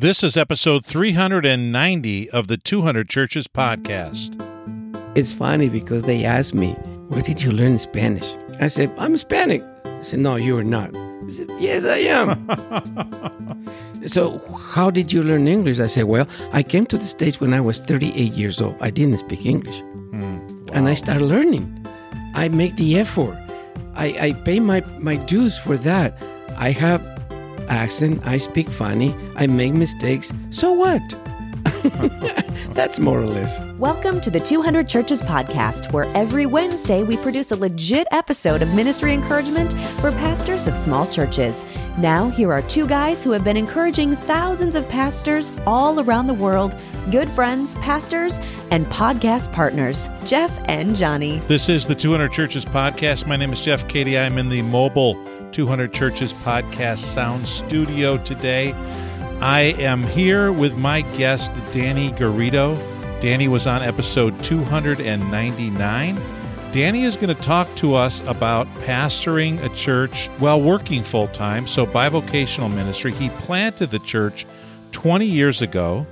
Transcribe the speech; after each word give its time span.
This 0.00 0.24
is 0.24 0.34
episode 0.34 0.82
390 0.82 2.30
of 2.30 2.46
the 2.46 2.56
200 2.56 3.06
Churches 3.06 3.46
podcast. 3.46 4.34
It's 5.14 5.34
funny 5.34 5.68
because 5.68 6.04
they 6.04 6.24
asked 6.24 6.54
me, 6.54 6.72
Where 7.08 7.20
did 7.20 7.42
you 7.42 7.50
learn 7.50 7.76
Spanish? 7.76 8.34
I 8.60 8.68
said, 8.68 8.90
I'm 8.96 9.12
Hispanic. 9.12 9.62
I 9.84 10.00
said, 10.00 10.20
No, 10.20 10.36
you 10.36 10.56
are 10.56 10.64
not. 10.64 10.96
I 10.96 11.28
said, 11.28 11.50
Yes, 11.58 11.84
I 11.84 11.98
am. 11.98 12.48
so, 14.06 14.38
how 14.72 14.90
did 14.90 15.12
you 15.12 15.22
learn 15.22 15.46
English? 15.46 15.80
I 15.80 15.86
said, 15.86 16.04
Well, 16.04 16.26
I 16.50 16.62
came 16.62 16.86
to 16.86 16.96
the 16.96 17.04
States 17.04 17.38
when 17.38 17.52
I 17.52 17.60
was 17.60 17.80
38 17.80 18.32
years 18.32 18.58
old. 18.58 18.76
I 18.80 18.88
didn't 18.88 19.18
speak 19.18 19.44
English. 19.44 19.80
Hmm, 19.80 20.38
and 20.72 20.88
I 20.88 20.94
started 20.94 21.26
learning. 21.26 21.86
I 22.34 22.48
make 22.48 22.76
the 22.76 22.98
effort. 22.98 23.36
I, 23.92 24.28
I 24.28 24.32
pay 24.32 24.60
my, 24.60 24.80
my 24.98 25.16
dues 25.16 25.58
for 25.58 25.76
that. 25.76 26.24
I 26.56 26.70
have 26.70 27.19
accent. 27.70 28.20
I 28.24 28.36
speak 28.36 28.68
funny. 28.68 29.14
I 29.36 29.46
make 29.46 29.72
mistakes. 29.72 30.32
So 30.50 30.72
what? 30.72 31.00
That's 32.74 32.98
more 32.98 33.20
or 33.20 33.26
less. 33.26 33.58
Welcome 33.78 34.20
to 34.22 34.30
the 34.30 34.40
200 34.40 34.88
Churches 34.88 35.22
podcast, 35.22 35.92
where 35.92 36.04
every 36.16 36.46
Wednesday 36.46 37.02
we 37.02 37.16
produce 37.16 37.52
a 37.52 37.56
legit 37.56 38.06
episode 38.10 38.62
of 38.62 38.74
ministry 38.74 39.12
encouragement 39.14 39.72
for 40.00 40.10
pastors 40.12 40.66
of 40.66 40.76
small 40.76 41.06
churches. 41.06 41.64
Now, 41.98 42.28
here 42.30 42.52
are 42.52 42.62
two 42.62 42.86
guys 42.86 43.22
who 43.22 43.30
have 43.30 43.44
been 43.44 43.56
encouraging 43.56 44.16
thousands 44.16 44.74
of 44.74 44.88
pastors 44.88 45.52
all 45.66 46.00
around 46.00 46.26
the 46.26 46.34
world, 46.34 46.76
good 47.10 47.28
friends, 47.30 47.74
pastors, 47.76 48.38
and 48.70 48.86
podcast 48.86 49.52
partners, 49.52 50.08
Jeff 50.24 50.50
and 50.66 50.96
Johnny. 50.96 51.38
This 51.40 51.68
is 51.68 51.86
the 51.86 51.94
200 51.94 52.32
Churches 52.32 52.64
podcast. 52.64 53.26
My 53.26 53.36
name 53.36 53.52
is 53.52 53.60
Jeff 53.60 53.86
Katie. 53.88 54.18
I'm 54.18 54.38
in 54.38 54.48
the 54.48 54.62
mobile 54.62 55.14
200 55.52 55.92
Churches 55.92 56.32
podcast 56.32 56.98
sound 56.98 57.46
studio 57.46 58.16
today. 58.18 58.72
I 59.40 59.74
am 59.78 60.02
here 60.02 60.52
with 60.52 60.76
my 60.76 61.00
guest, 61.00 61.50
Danny 61.72 62.12
Garrido. 62.12 62.76
Danny 63.20 63.48
was 63.48 63.66
on 63.66 63.82
episode 63.82 64.42
299. 64.44 66.20
Danny 66.72 67.04
is 67.04 67.16
going 67.16 67.34
to 67.34 67.42
talk 67.42 67.74
to 67.76 67.94
us 67.94 68.20
about 68.26 68.66
pastoring 68.76 69.62
a 69.64 69.68
church 69.74 70.28
while 70.38 70.60
working 70.60 71.02
full 71.02 71.28
time, 71.28 71.66
so 71.66 71.84
bivocational 71.84 72.72
ministry. 72.72 73.12
He 73.12 73.28
planted 73.30 73.90
the 73.90 73.98
church 74.00 74.46
20 74.92 75.26
years 75.26 75.62
ago, 75.62 76.06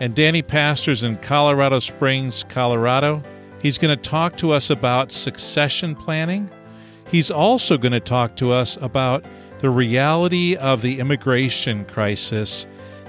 and 0.00 0.14
Danny 0.14 0.42
pastors 0.42 1.02
in 1.02 1.16
Colorado 1.18 1.80
Springs, 1.80 2.44
Colorado. 2.48 3.22
He's 3.60 3.76
going 3.76 3.96
to 3.96 4.02
talk 4.02 4.36
to 4.38 4.52
us 4.52 4.70
about 4.70 5.12
succession 5.12 5.94
planning. 5.94 6.48
He's 7.10 7.30
also 7.32 7.76
going 7.76 7.92
to 7.92 8.00
talk 8.00 8.36
to 8.36 8.52
us 8.52 8.78
about 8.80 9.24
the 9.58 9.68
reality 9.68 10.54
of 10.54 10.80
the 10.80 11.00
immigration 11.00 11.84
crisis 11.86 12.68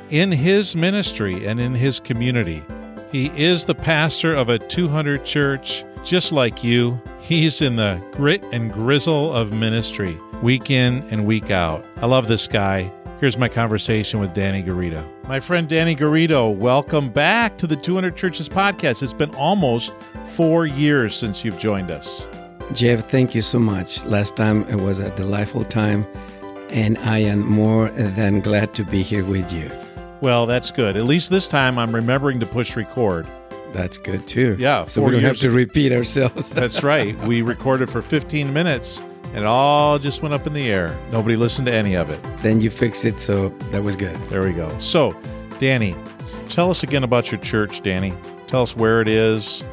in 0.10 0.32
his 0.32 0.76
ministry 0.76 1.46
and 1.46 1.60
in 1.60 1.76
his 1.76 2.00
community. 2.00 2.64
He 3.12 3.28
is 3.40 3.64
the 3.64 3.76
pastor 3.76 4.34
of 4.34 4.50
a 4.50 4.58
200 4.58 5.24
church 5.24 5.86
just 6.04 6.32
like 6.32 6.64
you. 6.64 7.00
He's 7.20 7.62
in 7.62 7.76
the 7.76 8.02
grit 8.14 8.44
and 8.52 8.74
grizzle 8.74 9.32
of 9.34 9.54
ministry, 9.54 10.18
week 10.42 10.72
in 10.72 11.04
and 11.12 11.28
week 11.28 11.52
out. 11.52 11.86
I 11.98 12.08
love 12.08 12.28
this 12.28 12.48
guy. 12.48 12.92
Here's 13.20 13.38
my 13.38 13.50
conversation 13.50 14.20
with 14.20 14.34
Danny 14.34 14.64
Garrido. 14.64 15.06
My 15.28 15.40
friend 15.40 15.70
Danny 15.70 15.96
Garrido, 15.96 16.56
welcome 16.56 17.10
back 17.10 17.56
to 17.60 17.68
the 17.68 17.76
200 17.76 18.18
Churches 18.18 18.50
podcast. 18.50 19.04
It's 19.04 19.14
been 19.14 19.36
almost 19.36 19.94
four 20.26 20.66
years 20.66 21.16
since 21.16 21.46
you've 21.46 21.60
joined 21.60 21.92
us. 21.92 22.26
Jeff, 22.74 23.10
thank 23.10 23.36
you 23.36 23.42
so 23.42 23.60
much. 23.60 24.06
Last 24.06 24.36
time 24.36 24.64
it 24.70 24.76
was 24.80 25.00
a 25.00 25.10
delightful 25.16 25.64
time, 25.66 26.06
and 26.70 26.98
I 27.00 27.18
am 27.20 27.46
more 27.46 27.90
than 27.90 28.40
glad 28.40 28.74
to 28.76 28.86
be 28.86 29.04
here 29.04 29.26
with 29.26 29.52
you. 29.52 29.70
Well, 30.22 30.46
that's 30.46 30.72
good. 30.72 30.96
At 30.96 31.04
least 31.06 31.30
this 31.30 31.48
time 31.48 31.78
I'm 31.78 31.94
remembering 31.94 32.40
to 32.40 32.46
push 32.46 32.76
record. 32.78 33.28
That's 33.74 33.98
good 33.98 34.28
too. 34.28 34.56
Yeah, 34.60 34.86
So 34.86 35.02
we 35.02 35.12
don't 35.12 35.22
have 35.22 35.38
to 35.38 35.48
ago. 35.48 35.56
repeat 35.56 35.92
ourselves. 35.92 36.50
That's 36.54 36.84
right. 36.84 37.18
We 37.26 37.42
recorded 37.42 37.90
for 37.90 38.02
15 38.02 38.52
minutes 38.52 39.00
and 39.34 39.38
it 39.38 39.46
all 39.46 39.98
just 39.98 40.22
went 40.22 40.34
up 40.34 40.46
in 40.46 40.52
the 40.52 40.70
air. 40.70 40.98
Nobody 41.10 41.38
listened 41.38 41.68
to 41.68 41.74
any 41.74 41.96
of 41.96 42.10
it. 42.10 42.20
then 42.40 42.60
you 42.60 42.70
fix 42.70 43.06
it, 43.06 43.18
so 43.18 43.48
that 43.72 43.82
was 43.82 43.96
good. 43.96 44.18
There 44.28 44.44
we 44.44 44.52
go. 44.52 44.78
So, 44.80 45.16
Danny, 45.58 45.96
tell 46.50 46.70
us 46.70 46.84
again 46.84 47.06
about 47.06 47.32
your 47.32 47.40
church, 47.40 47.82
Danny. 47.82 48.14
Tell 48.48 48.62
us 48.62 48.76
where 48.76 49.00
it 49.00 49.08
is. 49.08 49.64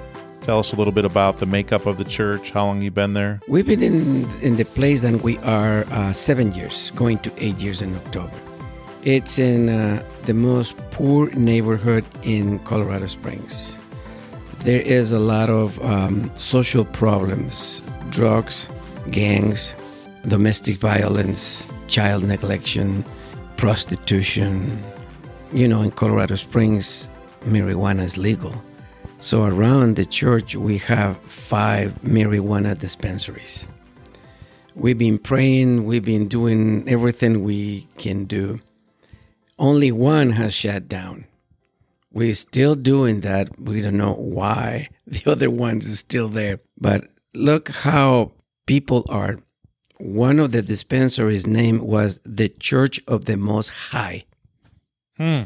Tell 0.49 0.61
us 0.61 0.73
a 0.73 0.77
little 0.77 0.95
bit 0.95 1.05
about 1.05 1.41
the 1.41 1.45
makeup 1.45 1.85
of 1.85 1.99
the 1.99 2.07
church, 2.07 2.53
how 2.53 2.65
long 2.65 2.81
you've 2.81 2.95
been 2.95 3.13
there. 3.13 3.39
We've 3.49 3.67
been 3.67 3.83
in, 3.83 4.27
in 4.41 4.57
the 4.57 4.65
place 4.65 5.03
that 5.03 5.21
we 5.21 5.37
are 5.41 5.85
uh, 5.91 6.15
seven 6.15 6.53
years, 6.53 6.91
going 6.93 7.19
to 7.19 7.31
eight 7.37 7.59
years 7.59 7.83
in 7.83 7.95
October. 7.95 8.33
It's 9.05 9.39
in 9.39 9.69
uh, 9.69 10.03
the 10.25 10.33
most 10.33 10.75
poor 10.91 11.29
neighborhood 11.33 12.07
in 12.23 12.61
Colorado 12.61 13.09
Springs. 13.09 13.77
There 14.61 14.81
is 14.81 15.13
a 15.13 15.19
lot 15.19 15.51
of 15.51 15.79
um, 15.85 16.33
social 16.39 16.87
problems 16.87 17.83
drugs, 18.09 18.71
gangs, 19.11 19.75
domestic 20.29 20.79
violence, 20.79 21.71
child 21.89 22.23
neglection, 22.23 23.05
prostitution. 23.59 24.83
You 25.53 25.69
know, 25.69 25.83
in 25.83 25.91
Colorado 25.91 26.37
Springs, 26.37 27.11
marijuana 27.45 28.01
is 28.01 28.17
legal. 28.17 28.55
So 29.21 29.43
around 29.43 29.97
the 29.97 30.07
church, 30.07 30.55
we 30.55 30.79
have 30.79 31.19
five 31.19 31.93
marijuana 32.03 32.79
dispensaries. 32.79 33.67
We've 34.77 34.97
been 34.97 35.19
praying, 35.19 35.87
we've 35.87 36.05
been 36.05 36.29
doing 36.29 36.89
everything 36.89 37.43
we 37.43 37.89
can 37.99 38.27
do. 38.27 38.61
Only 39.59 39.91
one 39.91 40.31
has 40.31 40.55
shut 40.55 40.89
down. 40.89 41.25
We're 42.13 42.35
still 42.35 42.77
doing 42.77 43.23
that. 43.23 43.59
We 43.59 43.81
don't 43.81 43.97
know 43.97 44.15
why 44.15 44.89
the 45.07 45.29
other 45.31 45.51
ones 45.51 45.89
is 45.89 45.99
still 45.99 46.29
there. 46.29 46.61
But 46.81 47.09
look 47.35 47.71
how 47.71 48.33
people 48.67 49.05
are. 49.09 49.41
One 49.99 50.39
of 50.39 50.53
the 50.53 50.63
dispensaries' 50.63 51.45
name 51.45 51.85
was 51.85 52.21
the 52.25 52.49
Church 52.49 53.01
of 53.09 53.25
the 53.25 53.37
Most 53.37 53.71
High. 53.71 54.27
Hmm. 55.17 55.43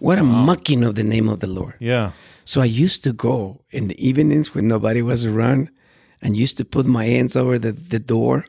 What 0.00 0.18
a 0.18 0.24
mocking 0.24 0.82
of 0.82 0.94
the 0.94 1.04
name 1.04 1.28
of 1.28 1.40
the 1.40 1.46
Lord. 1.46 1.74
Yeah. 1.78 2.12
So 2.44 2.62
I 2.62 2.64
used 2.64 3.04
to 3.04 3.12
go 3.12 3.62
in 3.70 3.88
the 3.88 4.08
evenings 4.08 4.54
when 4.54 4.66
nobody 4.66 5.02
was 5.02 5.24
around 5.24 5.70
and 6.22 6.36
used 6.36 6.56
to 6.56 6.64
put 6.64 6.86
my 6.86 7.04
hands 7.04 7.36
over 7.36 7.58
the, 7.58 7.72
the 7.72 8.00
door. 8.00 8.46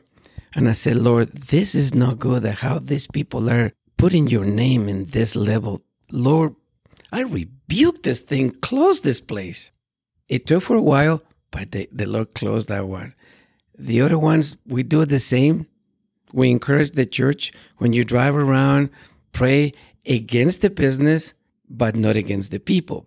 And 0.54 0.68
I 0.68 0.72
said, 0.72 0.96
Lord, 0.96 1.32
this 1.32 1.74
is 1.74 1.94
not 1.94 2.18
good. 2.18 2.44
How 2.44 2.78
these 2.78 3.06
people 3.06 3.50
are 3.50 3.72
putting 3.98 4.28
your 4.28 4.46
name 4.46 4.88
in 4.88 5.04
this 5.06 5.36
level. 5.36 5.82
Lord, 6.10 6.54
I 7.12 7.20
rebuke 7.20 8.02
this 8.02 8.22
thing. 8.22 8.50
Close 8.50 9.02
this 9.02 9.20
place. 9.20 9.72
It 10.28 10.46
took 10.46 10.62
for 10.62 10.76
a 10.76 10.82
while, 10.82 11.22
but 11.50 11.72
the, 11.72 11.88
the 11.92 12.06
Lord 12.06 12.34
closed 12.34 12.68
that 12.70 12.88
one. 12.88 13.14
The 13.78 14.00
other 14.00 14.18
ones, 14.18 14.56
we 14.66 14.82
do 14.82 15.04
the 15.04 15.18
same. 15.18 15.66
We 16.32 16.50
encourage 16.50 16.92
the 16.92 17.04
church 17.04 17.52
when 17.76 17.92
you 17.92 18.04
drive 18.04 18.34
around, 18.34 18.88
pray 19.32 19.74
against 20.06 20.62
the 20.62 20.70
business, 20.70 21.34
but 21.76 21.96
not 21.96 22.16
against 22.16 22.50
the 22.50 22.58
people 22.60 23.04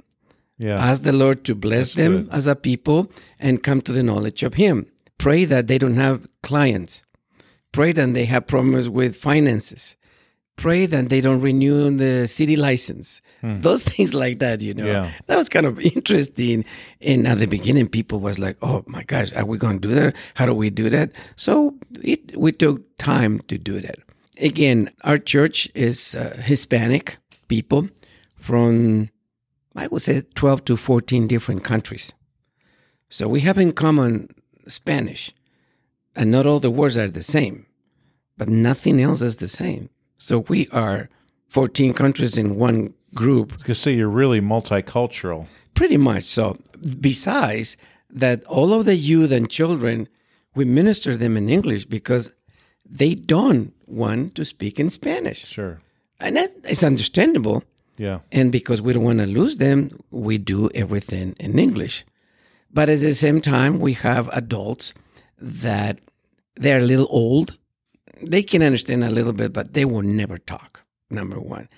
Yeah. 0.58 0.78
ask 0.90 1.04
the 1.04 1.12
Lord 1.12 1.44
to 1.46 1.56
bless 1.56 1.94
That's 1.94 1.96
them 1.96 2.14
good. 2.24 2.30
as 2.32 2.48
a 2.48 2.56
people 2.56 3.12
and 3.40 3.62
come 3.64 3.82
to 3.82 3.92
the 3.94 4.04
knowledge 4.04 4.42
of 4.44 4.54
Him. 4.56 4.86
Pray 5.18 5.46
that 5.46 5.68
they 5.68 5.78
don't 5.78 5.96
have 5.98 6.28
clients. 6.44 7.02
Pray 7.72 7.92
that 7.94 8.14
they 8.14 8.26
have 8.26 8.48
problems 8.48 8.88
with 8.90 9.16
finances. 9.16 9.96
Pray 10.56 10.86
that 10.88 11.10
they 11.10 11.20
don't 11.20 11.42
renew 11.42 11.92
the 11.98 12.28
city 12.28 12.56
license. 12.56 13.22
Those 13.44 13.84
things 13.94 14.14
like 14.14 14.40
that, 14.40 14.62
you 14.62 14.74
know. 14.74 14.84
Hmm. 14.86 14.90
Yeah. 14.90 15.12
That 15.28 15.36
was 15.38 15.50
kind 15.50 15.66
of 15.66 15.80
interesting. 15.96 16.64
And 17.02 17.28
at 17.28 17.38
the 17.40 17.46
beginning, 17.48 17.90
people 17.90 18.20
was 18.22 18.40
like, 18.40 18.56
"Oh 18.62 18.84
my 18.88 19.04
gosh, 19.04 19.34
are 19.34 19.44
we 19.46 19.58
going 19.58 19.82
to 19.82 19.88
do 19.90 19.94
that? 19.96 20.16
How 20.36 20.46
do 20.46 20.54
we 20.54 20.70
do 20.70 20.90
that?" 20.90 21.12
So 21.36 21.76
it 22.02 22.38
we 22.38 22.52
took 22.54 22.80
time 22.98 23.42
to 23.50 23.58
do 23.58 23.82
that. 23.82 23.98
Again, 24.40 24.90
our 25.04 25.18
church 25.18 25.70
is 25.76 26.16
uh, 26.16 26.38
Hispanic 26.42 27.18
people 27.50 27.90
from 28.46 29.10
I 29.76 29.88
would 29.88 30.02
say 30.02 30.22
12 30.36 30.66
to 30.66 30.78
14 30.78 31.28
different 31.28 31.64
countries. 31.64 32.14
So 33.10 33.28
we 33.28 33.42
have 33.42 33.58
in 33.58 33.74
common 33.74 34.30
Spanish, 34.68 35.34
and 36.16 36.32
not 36.32 36.46
all 36.46 36.60
the 36.60 36.70
words 36.70 36.98
are 36.98 37.10
the 37.10 37.22
same, 37.24 37.66
but 38.38 38.48
nothing 38.48 39.02
else 39.02 39.22
is 39.22 39.38
the 39.38 39.48
same. 39.48 39.90
So 40.18 40.40
we 40.48 40.68
are 40.70 41.10
14 41.50 41.94
countries 41.94 42.38
in 42.38 42.56
one 42.56 42.94
group, 43.14 43.68
You 43.68 43.74
say 43.74 43.94
you're 43.94 44.10
really 44.10 44.42
multicultural. 44.42 45.48
pretty 45.74 45.98
much. 45.98 46.24
So, 46.24 46.58
besides 47.00 47.78
that, 48.10 48.44
all 48.46 48.74
of 48.74 48.86
the 48.86 48.96
youth 48.96 49.32
and 49.32 49.50
children, 49.50 50.08
we 50.54 50.66
minister 50.66 51.18
them 51.18 51.38
in 51.38 51.50
English 51.50 51.86
because 51.86 52.32
they 53.00 53.16
don't 53.16 53.74
want 53.88 54.36
to 54.36 54.46
speak 54.46 54.80
in 54.80 54.90
Spanish. 54.90 55.46
Sure. 55.46 55.80
And 56.20 56.36
that 56.38 56.52
is 56.70 56.84
understandable. 56.84 57.64
Yeah. 57.98 58.20
And 58.32 58.52
because 58.52 58.82
we 58.82 58.94
don't 58.94 59.04
want 59.04 59.20
to 59.20 59.26
lose 59.28 59.58
them, 59.58 60.00
we 60.12 60.38
do 60.38 60.70
everything 60.76 61.36
in 61.40 61.60
English. 61.60 62.06
But 62.72 62.90
at 62.90 63.00
the 63.00 63.14
same 63.14 63.42
time, 63.42 63.80
we 63.80 63.94
have 63.94 64.30
adults 64.34 64.94
that 65.40 66.00
they're 66.56 66.80
a 66.80 66.86
little 66.86 67.08
old. 67.10 67.58
They 68.22 68.44
can 68.44 68.62
understand 68.64 69.04
a 69.04 69.10
little 69.10 69.34
bit, 69.34 69.54
but 69.54 69.74
they 69.74 69.86
will 69.86 70.02
never 70.04 70.38
talk. 70.38 70.84
Number 71.10 71.40
one. 71.40 71.70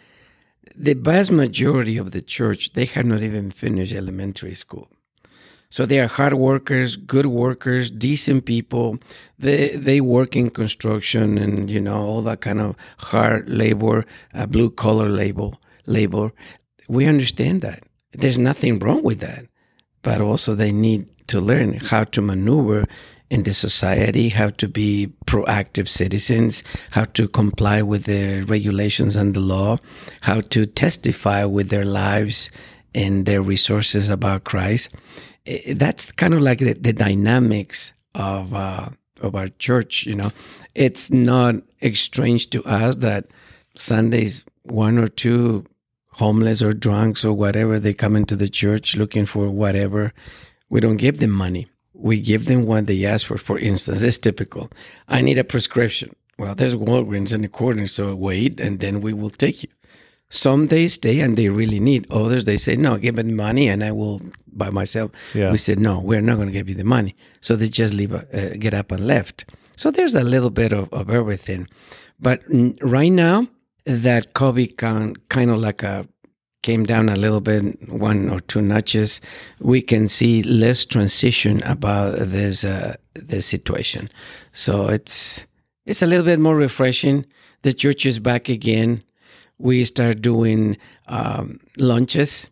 the 0.76 0.94
vast 0.94 1.32
majority 1.32 1.98
of 1.98 2.12
the 2.12 2.22
church 2.22 2.74
they 2.74 2.86
have 2.86 3.06
not 3.06 3.22
even 3.22 3.52
finished 3.52 3.94
elementary 3.94 4.54
school. 4.54 4.90
So 5.70 5.86
they 5.86 6.00
are 6.00 6.08
hard 6.08 6.34
workers, 6.34 6.96
good 6.96 7.26
workers, 7.26 7.92
decent 7.92 8.46
people. 8.46 9.00
They 9.40 9.70
they 9.76 10.02
work 10.02 10.36
in 10.36 10.50
construction 10.50 11.38
and 11.38 11.70
you 11.70 11.82
know 11.82 12.02
all 12.06 12.22
that 12.24 12.42
kind 12.42 12.62
of 12.62 12.76
hard 13.00 13.50
labor, 13.50 14.06
uh, 14.34 14.46
blue 14.46 14.70
collar 14.70 15.10
label 15.10 15.60
labor. 15.88 16.32
We 16.88 17.06
understand 17.06 17.62
that. 17.62 17.84
There's 18.12 18.38
nothing 18.38 18.80
wrong 18.80 19.04
with 19.04 19.20
that, 19.20 19.46
but 20.04 20.22
also 20.22 20.56
they 20.56 20.72
need 20.72 21.08
to 21.28 21.42
learn 21.42 21.74
how 21.74 22.04
to 22.06 22.22
maneuver 22.22 22.86
in 23.30 23.44
the 23.44 23.54
society, 23.54 24.30
how 24.30 24.50
to 24.50 24.68
be 24.68 25.12
proactive 25.26 25.90
citizens, 25.90 26.64
how 26.92 27.04
to 27.04 27.28
comply 27.28 27.82
with 27.82 28.06
the 28.06 28.44
regulations 28.44 29.18
and 29.18 29.34
the 29.34 29.42
law, 29.42 29.78
how 30.22 30.42
to 30.42 30.66
testify 30.66 31.44
with 31.44 31.70
their 31.70 31.84
lives 31.84 32.50
and 32.96 33.26
their 33.26 33.42
resources 33.42 34.10
about 34.10 34.46
Christ. 34.46 34.90
That's 35.68 36.12
kind 36.14 36.34
of 36.34 36.42
like 36.42 36.60
the, 36.60 36.74
the 36.74 36.94
dynamics 36.94 37.94
of 38.16 38.54
uh, 38.54 38.90
of 39.22 39.36
our 39.36 39.48
church. 39.48 40.06
You 40.06 40.16
know, 40.16 40.32
it's 40.76 41.12
not 41.12 41.56
strange 41.94 42.50
to 42.52 42.64
us 42.64 42.98
that 42.98 43.28
Sundays 43.76 44.46
one 44.64 44.98
or 44.98 45.08
two 45.08 45.66
homeless 46.18 46.62
or 46.62 46.74
drunks 46.74 47.26
or 47.26 47.34
whatever 47.34 47.80
they 47.80 47.94
come 47.94 48.16
into 48.16 48.36
the 48.36 48.50
church 48.50 48.96
looking 48.96 49.26
for 49.26 49.50
whatever. 49.50 50.14
We 50.70 50.82
don't 50.82 50.98
give 50.98 51.20
them 51.20 51.32
money 51.32 51.68
we 51.98 52.20
give 52.20 52.46
them 52.46 52.64
what 52.64 52.88
they 52.88 53.06
ask 53.06 53.28
for. 53.28 53.38
For 53.38 53.58
instance, 53.58 54.02
it's 54.02 54.20
typical. 54.20 54.70
I 55.08 55.22
need 55.22 55.38
a 55.38 55.44
prescription. 55.44 56.16
Well, 56.38 56.54
there's 56.54 56.76
Walgreens 56.76 57.34
in 57.34 57.42
the 57.42 57.48
corner, 57.48 57.88
so 57.88 58.16
wait, 58.16 58.60
and 58.60 58.80
then 58.80 59.02
we 59.02 59.14
will 59.14 59.32
take 59.32 59.64
you. 59.64 59.70
Some 60.30 60.66
they 60.66 60.88
stay 60.90 61.22
and 61.22 61.38
they 61.38 61.50
really 61.50 61.80
need. 61.80 62.06
Others 62.12 62.46
they 62.46 62.58
say, 62.58 62.76
no, 62.76 62.98
give 62.98 63.16
me 63.16 63.32
money 63.32 63.70
and 63.70 63.84
I 63.84 63.94
will 63.94 64.22
by 64.52 64.70
myself. 64.70 65.12
Yeah. 65.34 65.52
We 65.52 65.58
said, 65.58 65.80
no, 65.80 66.00
we're 66.00 66.22
not 66.22 66.36
going 66.36 66.48
to 66.48 66.54
give 66.54 66.68
you 66.68 66.76
the 66.76 66.84
money. 66.84 67.16
So 67.40 67.56
they 67.56 67.70
just 67.70 67.94
leave, 67.94 68.14
uh, 68.14 68.50
get 68.60 68.74
up 68.74 68.92
and 68.92 69.08
left. 69.08 69.46
So 69.78 69.90
there's 69.90 70.16
a 70.16 70.24
little 70.24 70.50
bit 70.50 70.74
of, 70.74 70.92
of 70.92 71.10
everything. 71.10 71.70
But 72.20 72.42
right 72.82 73.12
now, 73.12 73.48
that 73.88 74.34
COVID 74.34 74.78
can 74.78 75.16
kind 75.30 75.50
of 75.50 75.60
like 75.60 75.82
a 75.82 76.08
came 76.68 76.86
down 76.86 77.08
a 77.08 77.16
little 77.16 77.40
bit, 77.40 77.90
one 77.90 78.30
or 78.30 78.42
two 78.42 78.62
notches, 78.62 79.22
we 79.60 79.82
can 79.82 80.06
see 80.10 80.44
less 80.44 80.84
transition 80.84 81.64
about 81.64 82.18
this 82.20 82.66
uh, 82.66 82.96
this 83.14 83.46
situation. 83.46 84.10
So 84.52 84.88
it's 84.88 85.48
it's 85.86 86.02
a 86.02 86.08
little 86.08 86.26
bit 86.26 86.40
more 86.40 86.58
refreshing. 86.58 87.26
The 87.62 87.72
church 87.72 88.06
is 88.06 88.20
back 88.20 88.50
again. 88.50 89.04
We 89.58 89.86
start 89.86 90.22
doing 90.22 90.78
um, 91.08 91.60
lunches 91.78 92.50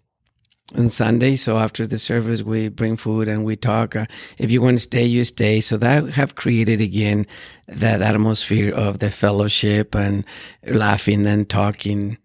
on 0.74 0.90
Sunday. 0.90 1.36
So 1.36 1.58
after 1.58 1.86
the 1.86 2.00
service, 2.00 2.42
we 2.42 2.70
bring 2.70 2.98
food 2.98 3.28
and 3.28 3.46
we 3.46 3.56
talk. 3.56 3.96
Uh, 3.96 4.06
if 4.38 4.50
you 4.50 4.62
want 4.62 4.78
to 4.78 4.84
stay, 4.84 5.06
you 5.06 5.24
stay. 5.24 5.62
So 5.62 5.78
that 5.78 6.10
have 6.12 6.36
created 6.36 6.82
again 6.82 7.28
that 7.68 8.02
atmosphere 8.02 8.74
of 8.74 9.00
the 9.00 9.12
fellowship 9.12 9.96
and 9.96 10.26
laughing 10.64 11.26
and 11.28 11.48
talking 11.48 12.18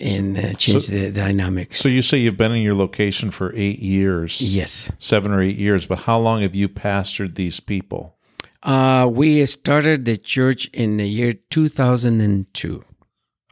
and 0.00 0.36
uh, 0.36 0.52
change 0.54 0.84
so, 0.84 0.92
the 0.92 1.10
dynamics. 1.10 1.80
So 1.80 1.88
you 1.88 2.02
say 2.02 2.18
you've 2.18 2.36
been 2.36 2.52
in 2.52 2.62
your 2.62 2.74
location 2.74 3.30
for 3.30 3.52
eight 3.54 3.78
years. 3.78 4.40
Yes, 4.40 4.90
seven 4.98 5.32
or 5.32 5.40
eight 5.40 5.56
years. 5.56 5.86
But 5.86 6.00
how 6.00 6.18
long 6.18 6.42
have 6.42 6.54
you 6.54 6.68
pastored 6.68 7.34
these 7.34 7.60
people? 7.60 8.16
Uh, 8.62 9.08
we 9.10 9.44
started 9.46 10.04
the 10.04 10.16
church 10.16 10.66
in 10.68 10.96
the 10.96 11.06
year 11.06 11.32
2002. 11.32 12.84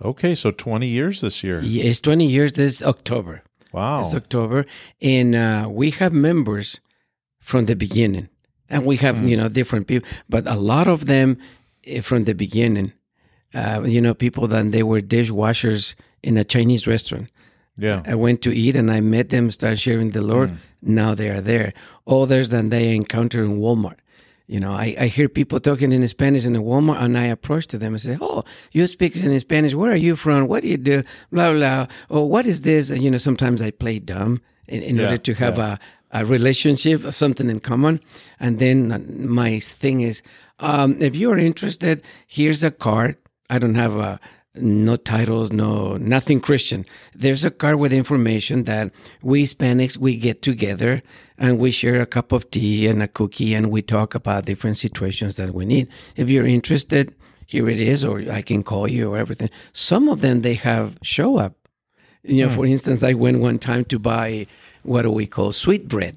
Okay, 0.05 0.35
so 0.35 0.51
20 0.51 0.87
years 0.87 1.21
this 1.21 1.45
year. 1.45 1.61
Yeah, 1.61 1.85
it's 1.85 2.01
20 2.01 2.27
years 2.27 2.55
this 2.55 2.83
October. 2.83 3.43
Wow. 3.73 4.01
It's 4.01 4.15
October. 4.15 4.67
And 5.01 5.35
uh, 5.35 5.69
we 5.71 5.91
have 5.93 6.13
members 6.13 6.81
from 7.41 7.67
the 7.67 7.77
beginning. 7.77 8.29
And 8.69 8.87
we 8.87 8.97
have, 8.99 9.17
mm. 9.17 9.29
you 9.29 9.37
know, 9.37 9.49
different 9.49 9.87
people, 9.87 10.09
but 10.29 10.47
a 10.47 10.55
lot 10.55 10.89
of 10.89 11.07
them 11.07 11.39
eh, 11.85 12.01
from 12.01 12.25
the 12.25 12.33
beginning, 12.33 12.93
uh, 13.55 13.83
you 13.85 14.01
know, 14.01 14.15
people 14.15 14.47
that 14.49 14.73
they 14.73 14.83
were 14.83 15.01
dishwashers 15.01 15.95
in 16.23 16.39
a 16.39 16.45
Chinese 16.45 16.87
restaurant. 16.87 17.29
Yeah. 17.77 18.03
I 18.07 18.15
went 18.15 18.43
to 18.43 18.55
eat 18.55 18.77
and 18.77 18.91
I 18.91 19.01
met 19.01 19.31
them, 19.31 19.51
start 19.51 19.79
sharing 19.79 20.11
the 20.11 20.23
Lord. 20.23 20.51
Mm. 20.51 20.57
Now 20.83 21.15
they 21.15 21.29
are 21.29 21.41
there. 21.41 21.75
Others 22.07 22.51
than 22.51 22.71
they 22.71 22.95
encounter 22.95 23.45
in 23.45 23.59
Walmart. 23.59 23.99
You 24.53 24.61
know, 24.61 24.73
I, 24.73 24.95
I 25.01 25.07
hear 25.07 25.31
people 25.31 25.61
talking 25.61 25.93
in 25.93 26.07
Spanish 26.07 26.45
in 26.45 26.53
the 26.53 26.59
Walmart 26.59 27.01
and 27.01 27.17
I 27.17 27.25
approach 27.25 27.69
to 27.69 27.79
them 27.79 27.95
and 27.95 28.03
say, 28.03 28.19
Oh, 28.21 28.45
you 28.73 28.87
speak 28.87 29.17
in 29.17 29.41
Spanish. 29.41 29.73
Where 29.73 29.93
are 29.93 29.97
you 29.97 30.15
from? 30.15 30.47
What 30.47 30.61
do 30.61 30.69
you 30.69 30.77
do? 30.77 31.05
Blah, 31.31 31.55
blah. 31.55 31.87
Oh, 32.11 32.27
what 32.27 32.45
is 32.45 32.61
this? 32.61 32.91
And, 32.91 33.03
you 33.03 33.11
know, 33.11 33.17
sometimes 33.17 33.63
I 33.63 33.71
play 33.71 33.99
dumb 33.99 34.43
in, 34.69 34.83
in 34.83 34.97
yeah, 34.97 35.05
order 35.05 35.17
to 35.17 35.33
have 35.37 35.57
yeah. 35.57 35.79
a, 36.11 36.21
a 36.21 36.27
relationship, 36.27 37.03
or 37.03 37.13
something 37.13 37.49
in 37.49 37.61
common. 37.61 37.99
And 38.41 38.59
then 38.59 39.27
my 39.27 39.59
thing 39.59 40.03
is, 40.03 40.21
um, 40.59 41.01
if 41.01 41.17
you're 41.17 41.39
interested, 41.39 42.03
here's 42.27 42.63
a 42.63 42.71
card. 42.71 43.17
I 43.49 43.59
don't 43.59 43.77
have 43.77 43.97
a, 43.97 44.21
no 44.55 44.97
titles, 44.97 45.51
no 45.53 45.97
nothing 45.97 46.41
Christian. 46.41 46.85
There's 47.15 47.45
a 47.45 47.51
card 47.51 47.77
with 47.77 47.93
information 47.93 48.65
that 48.65 48.93
we 49.23 49.45
Hispanics 49.45 49.97
we 49.97 50.17
get 50.17 50.43
together 50.43 51.03
and 51.39 51.59
we 51.59 51.71
share 51.71 52.01
a 52.01 52.07
cup 52.07 52.33
of 52.33 52.51
tea 52.51 52.87
and 52.87 53.03
a 53.03 53.09
cookie 53.09 53.55
and 53.55 53.71
we 53.71 53.83
talk 53.83 54.15
about 54.15 54.45
different 54.45 54.77
situations 54.77 55.37
that 55.37 55.55
we 55.55 55.65
need. 55.65 55.89
If 56.17 56.29
you're 56.29 56.47
interested, 56.47 57.15
here 57.47 57.69
it 57.69 57.81
is, 57.81 58.05
or 58.05 58.23
I 58.31 58.43
can 58.43 58.63
call 58.63 58.89
you 58.89 59.13
or 59.13 59.19
everything. 59.19 59.51
Some 59.73 60.09
of 60.09 60.21
them 60.21 60.43
they 60.43 60.55
have 60.55 60.99
show 61.03 61.39
up. 61.39 61.55
You 62.23 62.45
know, 62.45 62.49
hmm. 62.51 62.57
for 62.57 62.67
instance, 62.67 63.03
I 63.03 63.15
went 63.15 63.41
one 63.41 63.59
time 63.59 63.85
to 63.87 63.99
buy 63.99 64.47
what 64.85 65.03
do 65.03 65.11
we 65.11 65.27
call 65.27 65.53
sweet 65.53 65.89
bread, 65.89 66.17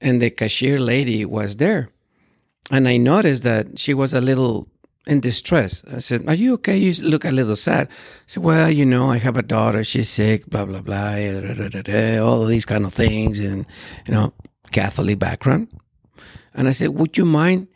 and 0.00 0.20
the 0.20 0.30
cashier 0.30 0.78
lady 0.78 1.24
was 1.24 1.56
there, 1.56 1.90
and 2.70 2.88
I 2.88 2.96
noticed 2.96 3.42
that 3.42 3.78
she 3.78 3.92
was 3.92 4.14
a 4.14 4.20
little 4.20 4.66
in 5.06 5.20
distress. 5.20 5.82
I 5.90 5.98
said, 5.98 6.24
Are 6.28 6.34
you 6.34 6.54
okay? 6.54 6.76
You 6.76 6.94
look 7.02 7.24
a 7.24 7.30
little 7.30 7.56
sad. 7.56 7.88
I 7.88 7.92
said, 8.26 8.42
Well, 8.42 8.70
you 8.70 8.86
know, 8.86 9.10
I 9.10 9.18
have 9.18 9.36
a 9.36 9.42
daughter. 9.42 9.82
She's 9.84 10.08
sick, 10.08 10.46
blah, 10.46 10.64
blah, 10.64 10.80
blah, 10.80 11.16
all 12.20 12.46
these 12.46 12.64
kind 12.64 12.84
of 12.84 12.94
things. 12.94 13.40
And, 13.40 13.66
you 14.06 14.14
know, 14.14 14.32
Catholic 14.70 15.18
background. 15.18 15.68
And 16.54 16.68
I 16.68 16.72
said, 16.72 16.90
Would 16.90 17.16
you 17.16 17.24
mind 17.24 17.68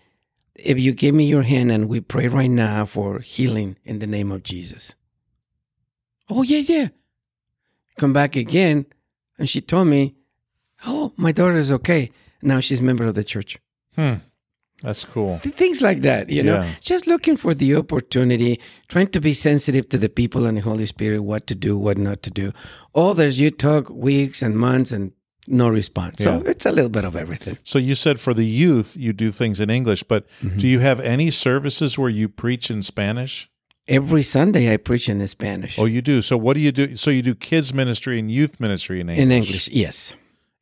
if 0.55 0.79
you 0.79 0.93
give 0.93 1.15
me 1.15 1.27
your 1.27 1.43
hand 1.43 1.73
and 1.73 1.89
we 1.89 2.01
pray 2.01 2.29
right 2.29 2.51
now 2.51 2.85
for 2.85 3.21
healing 3.21 3.77
in 3.85 3.99
the 3.99 4.07
name 4.07 4.31
of 4.31 4.43
Jesus? 4.43 4.95
Oh, 6.29 6.43
yeah, 6.43 6.59
yeah. 6.59 6.89
Come 7.99 8.13
back 8.13 8.37
again. 8.37 8.87
And 9.39 9.49
she 9.49 9.61
told 9.61 9.89
me, 9.89 10.15
Oh, 10.87 11.13
my 11.17 11.33
daughter 11.33 11.57
is 11.57 11.73
okay. 11.73 12.11
Now 12.43 12.61
she's 12.61 12.81
a 12.81 12.85
member 12.85 13.07
of 13.07 13.15
the 13.15 13.25
church. 13.25 13.59
Hmm. 13.95 14.17
That's 14.83 15.05
cool. 15.05 15.39
Things 15.39 15.81
like 15.81 16.03
that, 16.03 16.29
you 16.29 16.43
know, 16.43 16.69
just 16.81 17.07
looking 17.07 17.37
for 17.37 17.55
the 17.55 17.75
opportunity, 17.77 18.61
trying 18.89 19.09
to 19.09 19.21
be 19.21 19.33
sensitive 19.33 19.89
to 19.89 19.99
the 19.99 20.09
people 20.09 20.45
and 20.45 20.59
the 20.59 20.61
Holy 20.61 20.85
Spirit, 20.87 21.21
what 21.21 21.47
to 21.47 21.55
do, 21.55 21.79
what 21.79 21.97
not 21.97 22.23
to 22.25 22.31
do. 22.31 22.53
Others, 22.95 23.41
you 23.41 23.51
talk 23.51 23.89
weeks 23.89 24.43
and 24.43 24.57
months 24.57 24.93
and 24.93 25.13
no 25.49 25.69
response. 25.69 26.21
Yeah. 26.21 26.41
So 26.41 26.47
it's 26.47 26.67
a 26.67 26.73
little 26.73 26.91
bit 26.91 27.05
of 27.05 27.17
everything. 27.17 27.57
So 27.63 27.79
you 27.79 27.95
said 27.95 28.21
for 28.21 28.35
the 28.35 28.45
youth, 28.45 28.97
you 28.99 29.13
do 29.13 29.33
things 29.33 29.61
in 29.61 29.71
English, 29.71 30.03
but 30.03 30.29
mm-hmm. 30.43 30.59
do 30.59 30.69
you 30.69 30.81
have 30.81 31.01
any 31.01 31.31
services 31.31 31.99
where 31.99 32.11
you 32.11 32.29
preach 32.29 32.71
in 32.71 32.83
Spanish? 32.83 33.49
Every 33.89 34.23
Sunday 34.23 34.73
I 34.73 34.77
preach 34.77 35.09
in 35.09 35.27
Spanish. 35.29 35.79
Oh, 35.79 35.85
you 35.85 36.03
do? 36.03 36.21
So 36.21 36.37
what 36.37 36.55
do 36.55 36.61
you 36.61 36.73
do? 36.73 36.97
So 36.97 37.11
you 37.11 37.23
do 37.23 37.35
kids 37.35 37.73
ministry 37.73 38.19
and 38.19 38.31
youth 38.31 38.59
ministry 38.59 39.01
in 39.01 39.09
English? 39.09 39.23
In 39.23 39.31
English, 39.31 39.69
yes. 39.69 40.13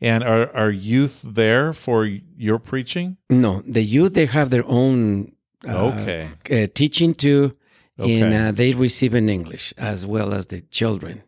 And 0.05 0.23
are, 0.23 0.55
are 0.55 0.71
youth 0.71 1.23
there 1.25 1.73
for 1.73 2.05
your 2.05 2.59
preaching? 2.59 3.17
No, 3.31 3.63
the 3.67 3.83
youth 3.83 4.13
they 4.13 4.27
have 4.27 4.51
their 4.51 4.67
own 4.67 5.33
uh, 5.67 5.87
okay 5.87 6.29
uh, 6.51 6.67
teaching 6.75 7.15
too, 7.15 7.57
okay. 7.99 8.21
and 8.21 8.35
uh, 8.35 8.53
they 8.53 8.73
receive 8.73 9.15
in 9.15 9.31
English 9.31 9.73
as 9.79 10.05
well 10.07 10.35
as 10.35 10.49
the 10.49 10.61
children. 10.61 11.23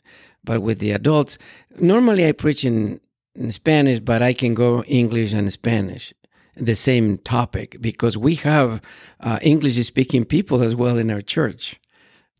But 0.44 0.60
with 0.60 0.78
the 0.78 0.90
adults, 0.90 1.38
normally 1.80 2.28
I 2.28 2.32
preach 2.32 2.64
in, 2.64 3.00
in 3.34 3.50
Spanish, 3.50 3.98
but 4.00 4.20
I 4.20 4.34
can 4.34 4.52
go 4.52 4.82
English 4.84 5.32
and 5.32 5.50
Spanish, 5.50 6.12
the 6.54 6.74
same 6.74 7.16
topic 7.18 7.78
because 7.80 8.18
we 8.18 8.34
have 8.36 8.82
uh, 9.20 9.38
English 9.40 9.76
speaking 9.86 10.26
people 10.26 10.62
as 10.62 10.76
well 10.76 10.98
in 10.98 11.10
our 11.10 11.22
church. 11.22 11.80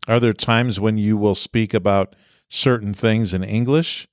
Are 0.07 0.19
there 0.19 0.33
times 0.33 0.79
when 0.79 0.99
you 0.99 1.17
will 1.17 1.35
speak 1.35 1.73
about 1.73 2.15
certain 2.47 2.93
things 2.93 3.33
in 3.33 3.43
English? 3.43 4.07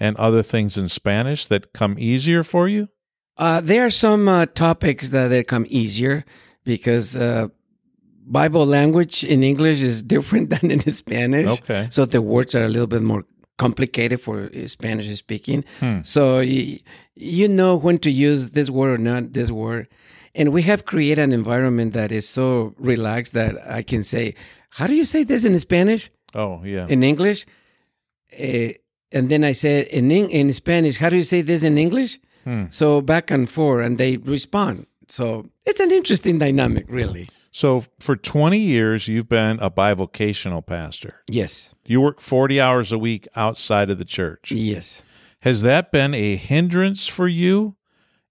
And 0.00 0.16
other 0.16 0.42
things 0.42 0.78
in 0.78 0.88
Spanish 0.88 1.46
that 1.46 1.72
come 1.72 1.94
easier 1.98 2.42
for 2.42 2.66
you? 2.66 2.88
Uh, 3.36 3.60
there 3.60 3.84
are 3.84 3.90
some 3.90 4.28
uh, 4.28 4.46
topics 4.46 5.10
that, 5.10 5.28
that 5.28 5.46
come 5.46 5.66
easier 5.68 6.24
because 6.64 7.16
uh, 7.16 7.48
Bible 8.26 8.66
language 8.66 9.22
in 9.22 9.44
English 9.44 9.82
is 9.82 10.02
different 10.14 10.50
than 10.50 10.70
in 10.70 10.80
Spanish. 10.90 11.46
Okay. 11.46 11.88
So 11.90 12.06
the 12.06 12.22
words 12.22 12.54
are 12.54 12.64
a 12.64 12.68
little 12.68 12.86
bit 12.86 13.02
more 13.02 13.24
complicated 13.58 14.20
for 14.20 14.50
Spanish 14.66 15.14
speaking. 15.18 15.64
Hmm. 15.80 16.00
So 16.02 16.40
you, 16.40 16.80
you 17.14 17.46
know 17.46 17.76
when 17.76 17.98
to 17.98 18.10
use 18.10 18.50
this 18.50 18.70
word 18.70 18.94
or 18.94 18.98
not 18.98 19.34
this 19.34 19.50
word. 19.50 19.88
And 20.34 20.52
we 20.52 20.62
have 20.62 20.84
created 20.84 21.22
an 21.22 21.32
environment 21.32 21.92
that 21.92 22.12
is 22.12 22.26
so 22.28 22.74
relaxed 22.78 23.32
that 23.34 23.56
I 23.68 23.82
can 23.82 24.02
say, 24.02 24.36
how 24.70 24.86
do 24.86 24.94
you 24.94 25.04
say 25.04 25.24
this 25.24 25.44
in 25.44 25.58
Spanish? 25.58 26.10
Oh, 26.34 26.62
yeah. 26.64 26.86
In 26.88 27.02
English? 27.02 27.46
uh, 28.38 28.72
and 29.12 29.28
then 29.28 29.44
I 29.44 29.52
said 29.52 29.86
in 29.88 30.10
in 30.10 30.52
Spanish, 30.52 30.96
how 30.98 31.08
do 31.10 31.16
you 31.16 31.22
say 31.24 31.42
this 31.42 31.62
in 31.62 31.78
English? 31.78 32.18
Hmm. 32.44 32.64
So 32.70 33.00
back 33.00 33.30
and 33.30 33.48
forth, 33.50 33.84
and 33.86 33.98
they 33.98 34.16
respond. 34.16 34.86
So 35.08 35.50
it's 35.66 35.80
an 35.80 35.90
interesting 35.90 36.38
dynamic, 36.38 36.86
really. 36.88 37.28
So 37.50 37.84
for 37.98 38.14
20 38.16 38.58
years, 38.58 39.08
you've 39.08 39.28
been 39.28 39.58
a 39.60 39.70
bivocational 39.70 40.64
pastor. 40.64 41.16
Yes, 41.28 41.70
You 41.84 42.00
work 42.00 42.20
40 42.20 42.60
hours 42.60 42.92
a 42.92 42.98
week 42.98 43.26
outside 43.34 43.90
of 43.90 43.98
the 43.98 44.04
church. 44.04 44.52
yes. 44.52 45.02
Has 45.42 45.62
that 45.62 45.90
been 45.90 46.14
a 46.14 46.36
hindrance 46.36 47.06
for 47.08 47.26
you 47.26 47.74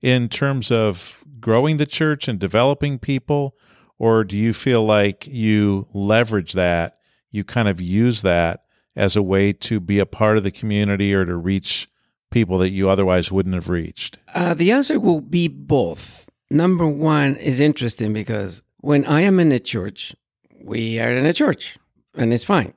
in 0.02 0.30
terms 0.30 0.72
of 0.72 1.24
growing 1.40 1.78
the 1.78 1.86
church 1.88 2.28
and 2.28 2.40
developing 2.40 3.00
people? 3.00 3.56
Or 3.98 4.24
do 4.24 4.38
you 4.38 4.54
feel 4.54 4.86
like 4.86 5.28
you 5.28 5.88
leverage 5.94 6.54
that, 6.54 7.00
you 7.32 7.44
kind 7.44 7.68
of 7.68 7.82
use 7.82 8.22
that 8.22 8.62
as 9.00 9.16
a 9.16 9.24
way 9.24 9.54
to 9.54 9.80
be 9.80 9.98
a 9.98 10.06
part 10.06 10.38
of 10.38 10.44
the 10.44 10.52
community 10.52 11.14
or 11.14 11.26
to 11.26 11.36
reach 11.36 11.90
people 12.30 12.58
that 12.60 12.70
you 12.70 12.90
otherwise 12.90 13.32
wouldn't 13.32 13.56
have 13.56 13.70
reached? 13.70 14.20
Uh, 14.36 14.54
the 14.54 14.72
answer 14.72 15.00
will 15.00 15.22
be 15.22 15.48
both. 15.48 16.28
Number 16.52 16.86
one 16.86 17.36
is 17.38 17.60
interesting 17.60 18.12
because 18.14 18.62
when 18.78 19.06
I 19.06 19.22
am 19.22 19.40
in 19.40 19.52
a 19.52 19.60
church, 19.60 20.16
we 20.62 21.00
are 21.00 21.12
in 21.12 21.26
a 21.26 21.34
church 21.34 21.78
and 22.14 22.34
it's 22.34 22.44
fine. 22.44 22.74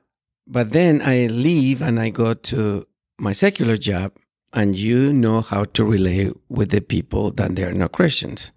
But 0.47 0.71
then 0.71 1.01
I 1.01 1.27
leave 1.27 1.81
and 1.81 1.99
I 1.99 2.09
go 2.09 2.33
to 2.33 2.87
my 3.19 3.31
secular 3.31 3.77
job, 3.77 4.13
and 4.51 4.75
you 4.75 5.13
know 5.13 5.41
how 5.41 5.63
to 5.65 5.83
relate 5.83 6.33
with 6.49 6.69
the 6.69 6.81
people 6.81 7.31
that 7.31 7.55
they 7.55 7.63
are 7.63 7.73
not 7.73 7.91
Christians. 7.91 8.51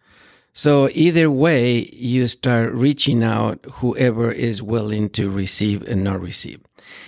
So 0.57 0.89
either 0.95 1.31
way, 1.31 1.91
you 1.93 2.27
start 2.29 2.73
reaching 2.73 3.23
out 3.23 3.63
whoever 3.73 4.33
is 4.33 4.63
willing 4.63 5.11
to 5.11 5.29
receive 5.29 5.83
and 5.83 6.03
not 6.03 6.19
receive. 6.19 6.61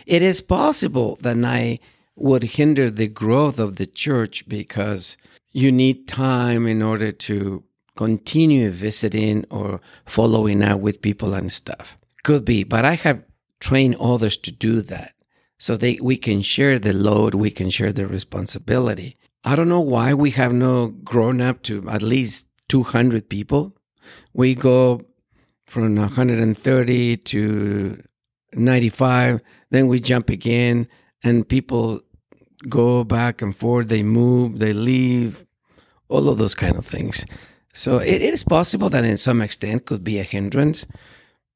It 0.05 0.21
is 0.21 0.43
possible 0.43 1.17
that 1.23 1.43
I 1.43 1.81
would 2.15 2.43
hinder 2.43 2.91
the 2.91 3.09
growth 3.09 3.59
of 3.59 3.77
the 3.77 3.87
church 3.87 4.47
because 4.51 5.17
you 5.51 5.73
need 5.73 6.07
time 6.07 6.67
in 6.67 6.83
order 6.83 7.11
to 7.11 7.65
continue 7.97 8.71
visiting 8.71 9.47
or 9.51 9.81
following 10.05 10.63
up 10.63 10.81
with 10.81 11.01
people 11.01 11.33
and 11.33 11.51
stuff. 11.51 11.97
Could 12.25 12.45
be, 12.45 12.65
but 12.65 12.85
I 12.85 12.97
have 12.97 13.25
trained 13.61 13.97
others 13.97 14.37
to 14.37 14.51
do 14.51 14.83
that. 14.83 15.15
So 15.57 15.75
they 15.75 15.99
we 16.03 16.19
can 16.19 16.43
share 16.43 16.79
the 16.79 16.93
load, 16.93 17.35
we 17.35 17.51
can 17.51 17.71
share 17.71 17.95
the 17.95 18.07
responsibility. 18.07 19.17
I 19.43 19.57
don't 19.57 19.71
know 19.71 19.81
why 19.81 20.13
we 20.13 20.33
have 20.33 20.53
not 20.53 21.03
grown 21.03 21.41
up 21.41 21.63
to 21.63 21.89
at 21.89 22.03
least 22.03 22.45
200 22.69 23.29
people. 23.29 23.75
We 24.33 24.55
go 24.55 25.03
from 25.67 25.97
130 25.97 27.17
to 27.17 28.03
95, 28.53 29.41
then 29.71 29.87
we 29.87 30.01
jump 30.01 30.31
again, 30.31 30.89
and 31.23 31.49
people 31.49 32.01
go 32.69 33.05
back 33.05 33.43
and 33.43 33.55
forth. 33.55 33.89
They 33.89 34.03
move, 34.03 34.59
they 34.59 34.73
leave, 34.73 35.45
all 36.09 36.29
of 36.29 36.39
those 36.39 36.55
kind 36.55 36.77
of 36.77 36.87
things. 36.87 37.25
So 37.75 37.99
it, 37.99 38.23
it 38.23 38.35
is 38.35 38.43
possible 38.43 38.89
that 38.91 39.05
in 39.05 39.17
some 39.17 39.43
extent 39.43 39.87
could 39.87 40.03
be 40.03 40.19
a 40.19 40.23
hindrance, 40.23 40.87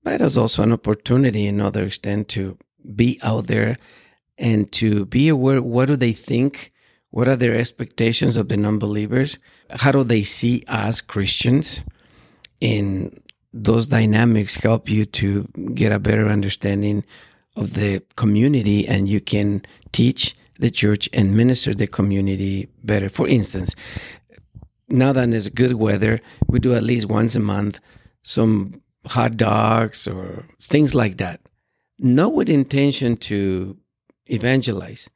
but 0.02 0.20
it's 0.20 0.36
also 0.36 0.62
an 0.62 0.72
opportunity 0.72 1.46
in 1.46 1.60
other 1.60 1.84
extent 1.84 2.28
to 2.28 2.58
be 2.94 3.18
out 3.22 3.46
there 3.46 3.78
and 4.38 4.70
to 4.72 5.06
be 5.06 5.28
aware 5.28 5.62
what 5.62 5.86
do 5.86 5.96
they 5.96 6.12
think 6.12 6.72
what 7.12 7.28
are 7.28 7.36
their 7.36 7.54
expectations 7.54 8.36
of 8.36 8.48
the 8.48 8.56
non-believers? 8.56 9.38
How 9.70 9.92
do 9.92 10.02
they 10.02 10.24
see 10.24 10.64
us 10.66 11.00
christians? 11.00 11.82
And 12.60 13.22
those 13.52 13.86
dynamics 13.86 14.56
help 14.56 14.88
you 14.88 15.04
to 15.04 15.44
get 15.74 15.92
a 15.92 15.98
better 15.98 16.28
understanding 16.28 17.04
of 17.54 17.74
the 17.74 18.02
community 18.16 18.88
and 18.88 19.08
you 19.08 19.20
can 19.20 19.62
teach 19.92 20.34
the 20.58 20.70
church 20.70 21.08
and 21.12 21.36
minister 21.36 21.74
the 21.74 21.86
community 21.86 22.68
better. 22.82 23.08
For 23.08 23.28
instance 23.28 23.76
now 24.88 25.12
that 25.12 25.28
it's 25.30 25.48
good 25.48 25.74
weather 25.74 26.20
we 26.48 26.58
do 26.58 26.74
at 26.74 26.82
least 26.82 27.08
once 27.08 27.34
a 27.34 27.40
month 27.40 27.78
some 28.22 28.82
hot 29.06 29.36
dogs 29.36 30.06
or 30.06 30.46
things 30.60 30.94
like 30.94 31.18
that. 31.18 31.40
Not 31.98 32.34
with 32.34 32.48
intention 32.48 33.16
to 33.28 33.76
evangelize, 34.26 35.08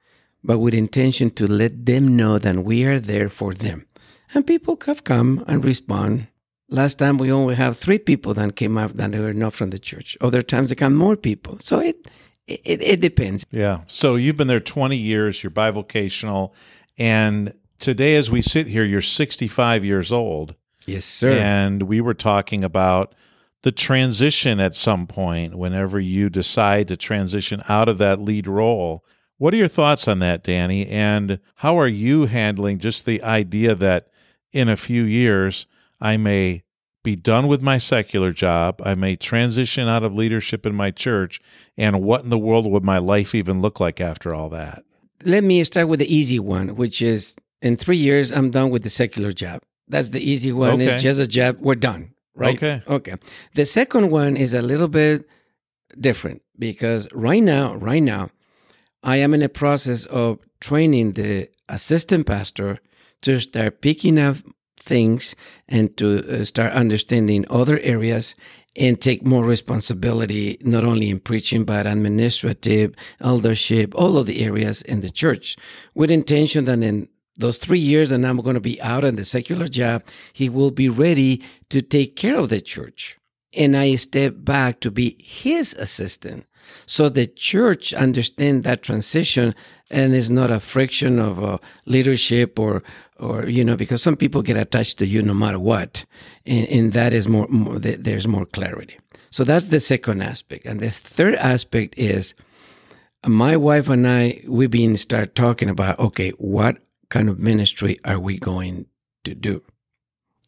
but 0.46 0.58
with 0.58 0.74
intention 0.74 1.30
to 1.32 1.46
let 1.46 1.86
them 1.86 2.16
know 2.16 2.38
that 2.38 2.64
we 2.64 2.84
are 2.84 3.00
there 3.00 3.28
for 3.28 3.52
them. 3.52 3.86
And 4.32 4.46
people 4.46 4.78
have 4.86 5.04
come 5.04 5.44
and 5.46 5.64
respond. 5.64 6.28
Last 6.68 6.98
time 6.98 7.18
we 7.18 7.30
only 7.30 7.54
have 7.54 7.76
three 7.76 7.98
people 7.98 8.34
that 8.34 8.56
came 8.56 8.78
up 8.78 8.92
that 8.94 9.12
were 9.12 9.34
not 9.34 9.52
from 9.52 9.70
the 9.70 9.78
church. 9.78 10.16
Other 10.20 10.42
times 10.42 10.70
they 10.70 10.74
come 10.76 10.94
more 10.94 11.16
people. 11.16 11.58
So 11.60 11.80
it 11.80 12.08
it, 12.46 12.80
it 12.82 13.00
depends. 13.00 13.44
Yeah. 13.50 13.80
So 13.86 14.14
you've 14.14 14.36
been 14.36 14.46
there 14.46 14.60
20 14.60 14.96
years, 14.96 15.42
you're 15.42 15.50
bivocational, 15.50 16.54
and 16.96 17.52
today 17.78 18.14
as 18.14 18.30
we 18.30 18.40
sit 18.40 18.68
here, 18.68 18.84
you're 18.84 19.00
65 19.00 19.84
years 19.84 20.12
old. 20.12 20.54
Yes, 20.86 21.04
sir. 21.04 21.32
And 21.32 21.82
we 21.82 22.00
were 22.00 22.14
talking 22.14 22.62
about 22.62 23.14
the 23.62 23.72
transition 23.72 24.60
at 24.60 24.76
some 24.76 25.08
point 25.08 25.56
whenever 25.56 25.98
you 25.98 26.30
decide 26.30 26.86
to 26.88 26.96
transition 26.96 27.62
out 27.68 27.88
of 27.88 27.98
that 27.98 28.20
lead 28.20 28.46
role. 28.46 29.04
What 29.38 29.52
are 29.52 29.58
your 29.58 29.68
thoughts 29.68 30.08
on 30.08 30.18
that, 30.20 30.42
Danny? 30.42 30.86
And 30.86 31.40
how 31.56 31.78
are 31.78 31.88
you 31.88 32.26
handling 32.26 32.78
just 32.78 33.04
the 33.04 33.22
idea 33.22 33.74
that 33.74 34.08
in 34.52 34.68
a 34.68 34.76
few 34.76 35.02
years 35.02 35.66
I 36.00 36.16
may 36.16 36.62
be 37.04 37.16
done 37.16 37.46
with 37.46 37.62
my 37.62 37.78
secular 37.78 38.32
job, 38.32 38.82
I 38.84 38.94
may 38.94 39.14
transition 39.14 39.88
out 39.88 40.02
of 40.02 40.14
leadership 40.14 40.66
in 40.66 40.74
my 40.74 40.90
church, 40.90 41.40
and 41.76 42.02
what 42.02 42.24
in 42.24 42.30
the 42.30 42.38
world 42.38 42.66
would 42.66 42.82
my 42.82 42.98
life 42.98 43.32
even 43.34 43.60
look 43.60 43.78
like 43.78 44.00
after 44.00 44.34
all 44.34 44.48
that? 44.48 44.82
Let 45.24 45.44
me 45.44 45.62
start 45.64 45.88
with 45.88 46.00
the 46.00 46.12
easy 46.12 46.40
one, 46.40 46.74
which 46.74 47.00
is 47.00 47.36
in 47.62 47.76
three 47.76 47.96
years 47.96 48.32
I'm 48.32 48.50
done 48.50 48.70
with 48.70 48.82
the 48.82 48.90
secular 48.90 49.32
job. 49.32 49.62
That's 49.86 50.10
the 50.10 50.20
easy 50.20 50.50
one. 50.50 50.72
Okay. 50.72 50.86
It's 50.86 51.02
just 51.02 51.20
a 51.20 51.26
job. 51.26 51.58
We're 51.60 51.74
done. 51.74 52.12
Right. 52.34 52.56
Okay. 52.56 52.82
Okay. 52.88 53.14
The 53.54 53.64
second 53.64 54.10
one 54.10 54.36
is 54.36 54.52
a 54.52 54.60
little 54.60 54.88
bit 54.88 55.28
different 55.98 56.42
because 56.58 57.06
right 57.12 57.42
now, 57.42 57.74
right 57.76 58.02
now, 58.02 58.30
I 59.02 59.16
am 59.18 59.34
in 59.34 59.42
a 59.42 59.48
process 59.48 60.04
of 60.06 60.38
training 60.60 61.12
the 61.12 61.48
assistant 61.68 62.26
pastor 62.26 62.78
to 63.22 63.40
start 63.40 63.80
picking 63.80 64.18
up 64.18 64.36
things 64.78 65.34
and 65.68 65.96
to 65.96 66.40
uh, 66.40 66.44
start 66.44 66.72
understanding 66.72 67.44
other 67.50 67.78
areas 67.80 68.34
and 68.76 69.00
take 69.00 69.24
more 69.24 69.44
responsibility, 69.44 70.58
not 70.60 70.84
only 70.84 71.10
in 71.10 71.18
preaching, 71.18 71.64
but 71.64 71.86
administrative, 71.86 72.94
eldership, 73.20 73.94
all 73.94 74.18
of 74.18 74.26
the 74.26 74.44
areas 74.44 74.82
in 74.82 75.00
the 75.00 75.10
church, 75.10 75.56
with 75.94 76.10
intention 76.10 76.66
that 76.66 76.82
in 76.82 77.08
those 77.38 77.58
three 77.58 77.78
years 77.78 78.12
and 78.12 78.26
I'm 78.26 78.38
going 78.38 78.54
to 78.54 78.60
be 78.60 78.80
out 78.80 79.04
in 79.04 79.16
the 79.16 79.24
secular 79.24 79.68
job, 79.68 80.02
he 80.32 80.48
will 80.48 80.70
be 80.70 80.88
ready 80.88 81.42
to 81.70 81.82
take 81.82 82.16
care 82.16 82.38
of 82.38 82.48
the 82.48 82.60
church. 82.60 83.18
And 83.54 83.76
I 83.76 83.94
step 83.96 84.34
back 84.38 84.80
to 84.80 84.90
be 84.90 85.16
his 85.20 85.74
assistant. 85.74 86.46
So 86.86 87.08
the 87.08 87.26
church 87.26 87.92
understand 87.94 88.64
that 88.64 88.82
transition 88.82 89.54
and 89.90 90.14
it's 90.14 90.30
not 90.30 90.50
a 90.50 90.60
friction 90.60 91.18
of 91.18 91.42
uh, 91.42 91.58
leadership 91.84 92.58
or, 92.58 92.82
or, 93.18 93.48
you 93.48 93.64
know, 93.64 93.76
because 93.76 94.02
some 94.02 94.16
people 94.16 94.42
get 94.42 94.56
attached 94.56 94.98
to 94.98 95.06
you 95.06 95.22
no 95.22 95.34
matter 95.34 95.58
what. 95.58 96.04
And, 96.44 96.68
and 96.68 96.92
that 96.92 97.12
is 97.12 97.28
more, 97.28 97.46
more, 97.48 97.78
there's 97.78 98.26
more 98.26 98.46
clarity. 98.46 98.98
So 99.30 99.44
that's 99.44 99.68
the 99.68 99.80
second 99.80 100.22
aspect. 100.22 100.66
And 100.66 100.80
the 100.80 100.90
third 100.90 101.34
aspect 101.36 101.94
is 101.96 102.34
my 103.24 103.56
wife 103.56 103.88
and 103.88 104.06
I, 104.06 104.42
we've 104.48 104.70
been 104.70 104.96
start 104.96 105.34
talking 105.34 105.68
about, 105.68 105.98
okay, 105.98 106.30
what 106.30 106.78
kind 107.08 107.28
of 107.28 107.38
ministry 107.38 107.98
are 108.04 108.18
we 108.18 108.38
going 108.38 108.86
to 109.24 109.34
do? 109.34 109.62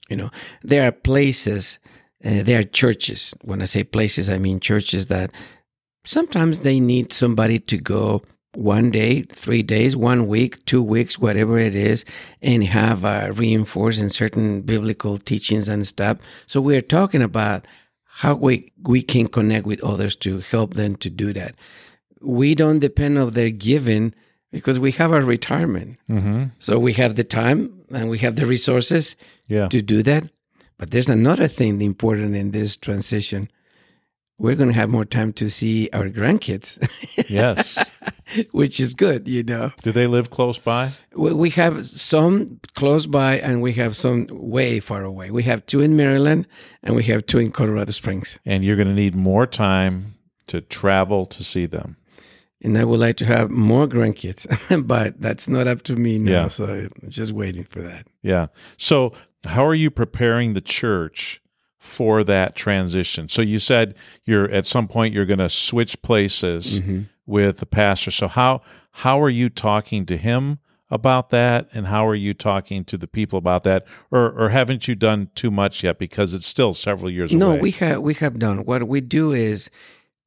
You 0.08 0.16
know, 0.16 0.30
there 0.62 0.86
are 0.86 0.92
places, 0.92 1.78
uh, 2.24 2.42
there 2.42 2.60
are 2.60 2.64
churches. 2.64 3.34
When 3.42 3.62
I 3.62 3.66
say 3.66 3.84
places, 3.84 4.30
I 4.30 4.38
mean 4.38 4.58
churches 4.58 5.08
that 5.08 5.30
sometimes 6.08 6.60
they 6.60 6.80
need 6.80 7.12
somebody 7.12 7.58
to 7.58 7.76
go 7.76 8.22
one 8.54 8.90
day, 8.90 9.22
three 9.22 9.62
days, 9.62 9.94
one 9.94 10.26
week, 10.26 10.64
two 10.64 10.82
weeks, 10.82 11.18
whatever 11.18 11.58
it 11.58 11.74
is, 11.74 12.04
and 12.40 12.64
have 12.64 13.04
uh, 13.04 13.30
reinforced 13.34 14.00
in 14.00 14.08
certain 14.08 14.62
biblical 14.62 15.18
teachings 15.18 15.68
and 15.68 15.86
stuff. 15.86 16.16
So 16.46 16.60
we're 16.60 16.80
talking 16.80 17.22
about 17.22 17.66
how 18.04 18.34
we 18.34 18.72
we 18.82 19.02
can 19.02 19.26
connect 19.28 19.66
with 19.66 19.84
others 19.84 20.16
to 20.16 20.40
help 20.40 20.74
them 20.74 20.96
to 20.96 21.10
do 21.10 21.32
that. 21.34 21.54
We 22.22 22.54
don't 22.54 22.80
depend 22.80 23.18
on 23.18 23.34
their 23.34 23.50
giving 23.50 24.14
because 24.50 24.78
we 24.80 24.92
have 24.92 25.12
our 25.12 25.20
retirement. 25.20 25.98
Mm-hmm. 26.10 26.44
So 26.58 26.78
we 26.78 26.94
have 26.94 27.14
the 27.16 27.22
time 27.24 27.82
and 27.92 28.08
we 28.08 28.18
have 28.18 28.36
the 28.36 28.46
resources 28.46 29.14
Yeah. 29.48 29.68
to 29.68 29.82
do 29.82 30.02
that. 30.04 30.24
But 30.78 30.90
there's 30.90 31.10
another 31.10 31.48
thing 31.48 31.80
important 31.82 32.34
in 32.34 32.50
this 32.52 32.76
transition. 32.76 33.50
We're 34.38 34.54
going 34.54 34.68
to 34.68 34.74
have 34.74 34.88
more 34.88 35.04
time 35.04 35.32
to 35.34 35.50
see 35.50 35.88
our 35.92 36.08
grandkids, 36.08 36.78
Yes. 37.28 37.76
which 38.52 38.78
is 38.78 38.94
good, 38.94 39.26
you 39.28 39.42
know. 39.42 39.72
Do 39.82 39.90
they 39.90 40.06
live 40.06 40.30
close 40.30 40.58
by? 40.60 40.92
We 41.14 41.32
we 41.32 41.50
have 41.50 41.86
some 41.86 42.60
close 42.74 43.06
by 43.06 43.38
and 43.40 43.60
we 43.62 43.72
have 43.74 43.96
some 43.96 44.26
way 44.30 44.80
far 44.80 45.02
away. 45.04 45.30
We 45.32 45.42
have 45.44 45.66
two 45.66 45.80
in 45.80 45.96
Maryland 45.96 46.46
and 46.84 46.94
we 46.94 47.02
have 47.04 47.26
two 47.26 47.38
in 47.40 47.50
Colorado 47.50 47.90
Springs. 47.92 48.38
And 48.44 48.64
you're 48.64 48.76
going 48.76 48.88
to 48.88 48.94
need 48.94 49.14
more 49.16 49.46
time 49.46 50.14
to 50.46 50.60
travel 50.60 51.26
to 51.26 51.42
see 51.42 51.66
them. 51.66 51.96
and 52.62 52.76
I 52.78 52.84
would 52.84 53.00
like 53.00 53.16
to 53.18 53.24
have 53.26 53.50
more 53.50 53.86
grandkids, 53.88 54.46
but 54.86 55.20
that's 55.20 55.48
not 55.48 55.66
up 55.66 55.82
to 55.82 55.96
me 55.96 56.18
now. 56.18 56.30
Yeah. 56.42 56.48
So 56.48 56.64
I'm 56.66 57.10
just 57.10 57.32
waiting 57.32 57.64
for 57.64 57.82
that. 57.82 58.06
Yeah. 58.22 58.46
So, 58.76 59.12
how 59.44 59.64
are 59.66 59.74
you 59.74 59.90
preparing 59.90 60.54
the 60.54 60.60
church 60.60 61.40
for 61.78 62.24
that 62.24 62.56
transition? 62.56 63.28
So, 63.28 63.42
you 63.42 63.58
said 63.60 63.94
you're 64.24 64.50
at 64.50 64.66
some 64.66 64.88
point 64.88 65.14
you're 65.14 65.26
going 65.26 65.38
to 65.38 65.48
switch 65.48 66.00
places 66.02 66.80
Mm-hmm. 66.80 67.02
with 67.26 67.58
the 67.58 67.66
pastor. 67.66 68.10
So, 68.10 68.28
how 68.28 68.60
how 68.92 69.20
are 69.22 69.30
you 69.30 69.48
talking 69.48 70.06
to 70.06 70.16
him 70.16 70.58
about 70.90 71.28
that, 71.30 71.68
and 71.74 71.86
how 71.86 72.06
are 72.08 72.14
you 72.14 72.32
talking 72.32 72.82
to 72.86 72.96
the 72.96 73.06
people 73.06 73.38
about 73.38 73.62
that, 73.64 73.86
or 74.10 74.30
or 74.32 74.48
haven't 74.48 74.88
you 74.88 74.94
done 74.94 75.28
too 75.34 75.50
much 75.50 75.84
yet 75.84 75.98
because 75.98 76.34
it's 76.34 76.46
still 76.46 76.72
several 76.74 77.10
years 77.10 77.34
No, 77.34 77.50
away? 77.50 77.60
we 77.60 77.70
have 77.72 78.00
we 78.02 78.14
have 78.14 78.38
done. 78.38 78.64
What 78.64 78.88
we 78.88 79.00
do 79.02 79.32
is 79.32 79.70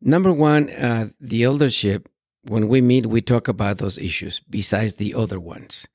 number 0.02 0.32
one, 0.32 0.70
uh, 0.70 1.10
the 1.20 1.44
eldership. 1.44 2.08
When 2.44 2.68
we 2.68 2.82
meet, 2.82 3.06
we 3.06 3.22
talk 3.22 3.48
about 3.48 3.78
those 3.78 4.00
issues 4.00 4.42
besides 4.50 4.96
the 4.96 5.14
other 5.14 5.40
ones. 5.40 5.88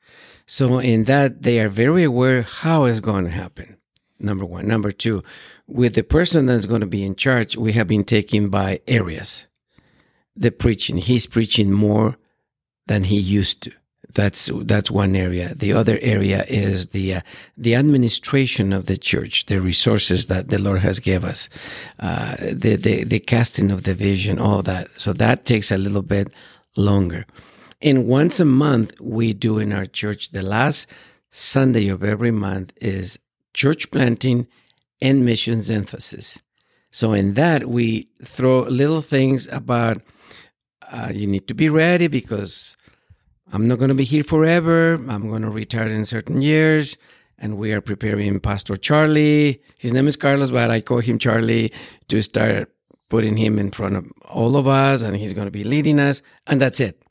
So 0.46 0.78
in 0.78 1.04
that, 1.04 1.42
they 1.42 1.58
are 1.58 1.68
very 1.68 2.04
aware 2.04 2.42
how 2.42 2.84
it's 2.84 3.00
going 3.00 3.24
to 3.24 3.32
happen. 3.32 3.78
Number 4.18 4.44
one. 4.44 4.66
Number 4.66 4.92
two, 4.92 5.22
with 5.66 5.94
the 5.94 6.02
person 6.02 6.46
that's 6.46 6.66
going 6.66 6.80
to 6.80 6.86
be 6.86 7.04
in 7.04 7.16
charge, 7.16 7.56
we 7.56 7.72
have 7.72 7.86
been 7.86 8.04
taken 8.04 8.48
by 8.48 8.80
areas. 8.88 9.46
The 10.34 10.50
preaching, 10.50 10.98
he's 10.98 11.26
preaching 11.26 11.72
more 11.72 12.16
than 12.86 13.04
he 13.04 13.18
used 13.18 13.62
to. 13.62 13.72
That's 14.14 14.50
that's 14.62 14.90
one 14.90 15.14
area. 15.14 15.54
The 15.54 15.74
other 15.74 15.98
area 16.00 16.44
is 16.48 16.88
the 16.88 17.16
uh, 17.16 17.20
the 17.58 17.74
administration 17.74 18.72
of 18.72 18.86
the 18.86 18.96
church, 18.96 19.44
the 19.46 19.60
resources 19.60 20.26
that 20.26 20.48
the 20.48 20.58
Lord 20.58 20.80
has 20.80 21.00
given 21.00 21.28
us, 21.28 21.50
uh, 21.98 22.36
the, 22.40 22.76
the 22.76 23.04
the 23.04 23.20
casting 23.20 23.70
of 23.70 23.82
the 23.82 23.92
vision, 23.92 24.38
all 24.38 24.62
that. 24.62 24.88
So 24.96 25.12
that 25.14 25.44
takes 25.44 25.70
a 25.70 25.76
little 25.76 26.02
bit 26.02 26.32
longer. 26.76 27.26
And 27.82 28.06
once 28.06 28.40
a 28.40 28.46
month, 28.46 28.98
we 29.00 29.34
do 29.34 29.58
in 29.58 29.70
our 29.70 29.84
church. 29.84 30.30
The 30.30 30.42
last 30.42 30.86
Sunday 31.30 31.88
of 31.88 32.02
every 32.02 32.30
month 32.30 32.72
is 32.80 33.18
church 33.56 33.90
planting 33.90 34.46
and 35.00 35.24
missions 35.24 35.70
emphasis. 35.70 36.38
So 36.90 37.12
in 37.12 37.34
that, 37.34 37.68
we 37.68 38.08
throw 38.24 38.60
little 38.60 39.02
things 39.02 39.48
about 39.48 40.02
uh, 40.92 41.10
you 41.12 41.26
need 41.26 41.48
to 41.48 41.54
be 41.54 41.68
ready 41.68 42.06
because 42.06 42.76
I'm 43.52 43.64
not 43.64 43.78
going 43.78 43.88
to 43.88 43.94
be 43.94 44.04
here 44.04 44.22
forever. 44.22 44.94
I'm 44.94 45.28
going 45.28 45.42
to 45.42 45.50
retire 45.50 45.88
in 45.88 46.04
certain 46.04 46.42
years. 46.42 46.96
And 47.38 47.58
we 47.58 47.72
are 47.72 47.80
preparing 47.80 48.40
Pastor 48.40 48.76
Charlie. 48.76 49.60
His 49.78 49.92
name 49.92 50.08
is 50.08 50.16
Carlos, 50.16 50.50
but 50.50 50.70
I 50.70 50.80
call 50.80 51.00
him 51.00 51.18
Charlie 51.18 51.72
to 52.08 52.22
start 52.22 52.70
putting 53.08 53.36
him 53.36 53.58
in 53.58 53.70
front 53.70 53.96
of 53.96 54.10
all 54.22 54.56
of 54.56 54.66
us. 54.66 55.02
And 55.02 55.16
he's 55.16 55.32
going 55.32 55.46
to 55.46 55.50
be 55.50 55.64
leading 55.64 55.98
us. 55.98 56.22
And 56.46 56.62
that's 56.62 56.80
it. 56.80 57.02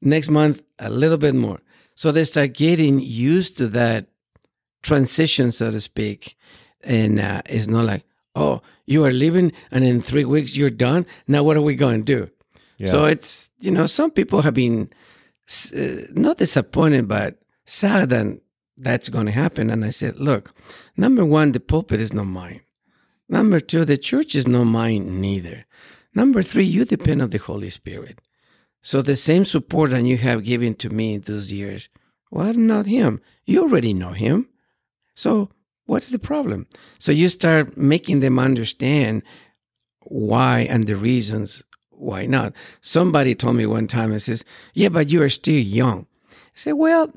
Next 0.00 0.30
month, 0.30 0.62
a 0.78 0.90
little 0.90 1.18
bit 1.18 1.34
more. 1.34 1.60
So 1.94 2.12
they 2.12 2.24
start 2.24 2.54
getting 2.54 2.98
used 3.00 3.56
to 3.58 3.68
that 3.68 4.11
transition, 4.82 5.52
so 5.52 5.70
to 5.70 5.80
speak. 5.80 6.36
And 6.82 7.20
uh, 7.20 7.42
it's 7.46 7.68
not 7.68 7.84
like, 7.84 8.04
oh, 8.34 8.62
you 8.86 9.04
are 9.04 9.12
leaving 9.12 9.52
and 9.70 9.84
in 9.84 10.00
three 10.00 10.24
weeks 10.24 10.56
you're 10.56 10.70
done. 10.70 11.06
Now, 11.28 11.42
what 11.42 11.56
are 11.56 11.62
we 11.62 11.74
going 11.74 12.04
to 12.04 12.16
do? 12.16 12.30
So 12.90 13.04
it's, 13.04 13.50
you 13.60 13.70
know, 13.70 13.86
some 13.86 14.10
people 14.10 14.42
have 14.42 14.54
been 14.54 14.90
uh, 15.74 16.02
not 16.10 16.38
disappointed, 16.38 17.06
but 17.06 17.38
sad 17.64 18.10
that 18.10 18.40
that's 18.76 19.08
going 19.08 19.26
to 19.26 19.32
happen. 19.32 19.70
And 19.70 19.84
I 19.84 19.90
said, 19.90 20.18
look, 20.18 20.52
number 20.96 21.24
one, 21.24 21.52
the 21.52 21.60
pulpit 21.60 22.00
is 22.00 22.12
not 22.12 22.26
mine. 22.26 22.62
Number 23.28 23.60
two, 23.60 23.84
the 23.84 23.96
church 23.96 24.34
is 24.34 24.48
not 24.48 24.64
mine 24.64 25.20
neither. 25.20 25.64
Number 26.14 26.42
three, 26.42 26.64
you 26.64 26.84
depend 26.84 27.22
on 27.22 27.30
the 27.30 27.38
Holy 27.38 27.70
Spirit. 27.70 28.18
So 28.82 29.00
the 29.00 29.16
same 29.16 29.44
support 29.44 29.90
that 29.90 30.04
you 30.04 30.18
have 30.18 30.42
given 30.44 30.74
to 30.76 30.90
me 30.90 31.14
in 31.14 31.20
those 31.20 31.52
years, 31.52 31.88
why 32.30 32.50
not 32.52 32.86
him? 32.86 33.20
You 33.46 33.62
already 33.62 33.94
know 33.94 34.10
him. 34.10 34.48
So 35.14 35.50
what's 35.86 36.10
the 36.10 36.18
problem? 36.18 36.66
So 36.98 37.12
you 37.12 37.28
start 37.28 37.76
making 37.76 38.20
them 38.20 38.38
understand 38.38 39.22
why 40.04 40.60
and 40.60 40.86
the 40.86 40.96
reasons 40.96 41.62
why 41.90 42.26
not. 42.26 42.52
Somebody 42.80 43.34
told 43.34 43.56
me 43.56 43.66
one 43.66 43.86
time, 43.86 44.12
it 44.12 44.20
says, 44.20 44.44
Yeah, 44.74 44.88
but 44.88 45.10
you 45.10 45.22
are 45.22 45.28
still 45.28 45.60
young. 45.60 46.06
I 46.30 46.36
said, 46.54 46.72
Well, 46.72 47.12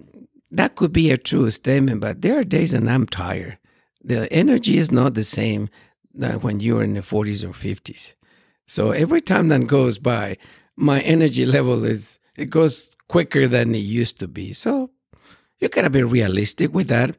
that 0.51 0.75
could 0.75 0.93
be 0.93 1.11
a 1.11 1.17
true 1.17 1.49
statement, 1.51 2.01
but 2.01 2.21
there 2.21 2.39
are 2.39 2.43
days 2.43 2.73
and 2.73 2.89
I'm 2.89 3.07
tired. 3.07 3.57
The 4.03 4.31
energy 4.31 4.77
is 4.77 4.91
not 4.91 5.15
the 5.15 5.23
same 5.23 5.69
than 6.13 6.39
when 6.41 6.59
you're 6.59 6.83
in 6.83 6.93
the 6.93 7.01
40s 7.01 7.43
or 7.43 7.49
50s. 7.49 8.13
So 8.67 8.91
every 8.91 9.21
time 9.21 9.49
that 9.49 9.67
goes 9.67 9.99
by, 9.99 10.37
my 10.75 11.01
energy 11.01 11.45
level 11.45 11.83
is 11.83 12.19
it 12.35 12.49
goes 12.49 12.95
quicker 13.07 13.47
than 13.47 13.73
it 13.73 13.79
used 13.79 14.19
to 14.19 14.27
be. 14.27 14.53
So 14.53 14.91
you 15.59 15.69
gotta 15.69 15.89
be 15.89 16.03
realistic 16.03 16.73
with 16.73 16.87
that. 16.89 17.15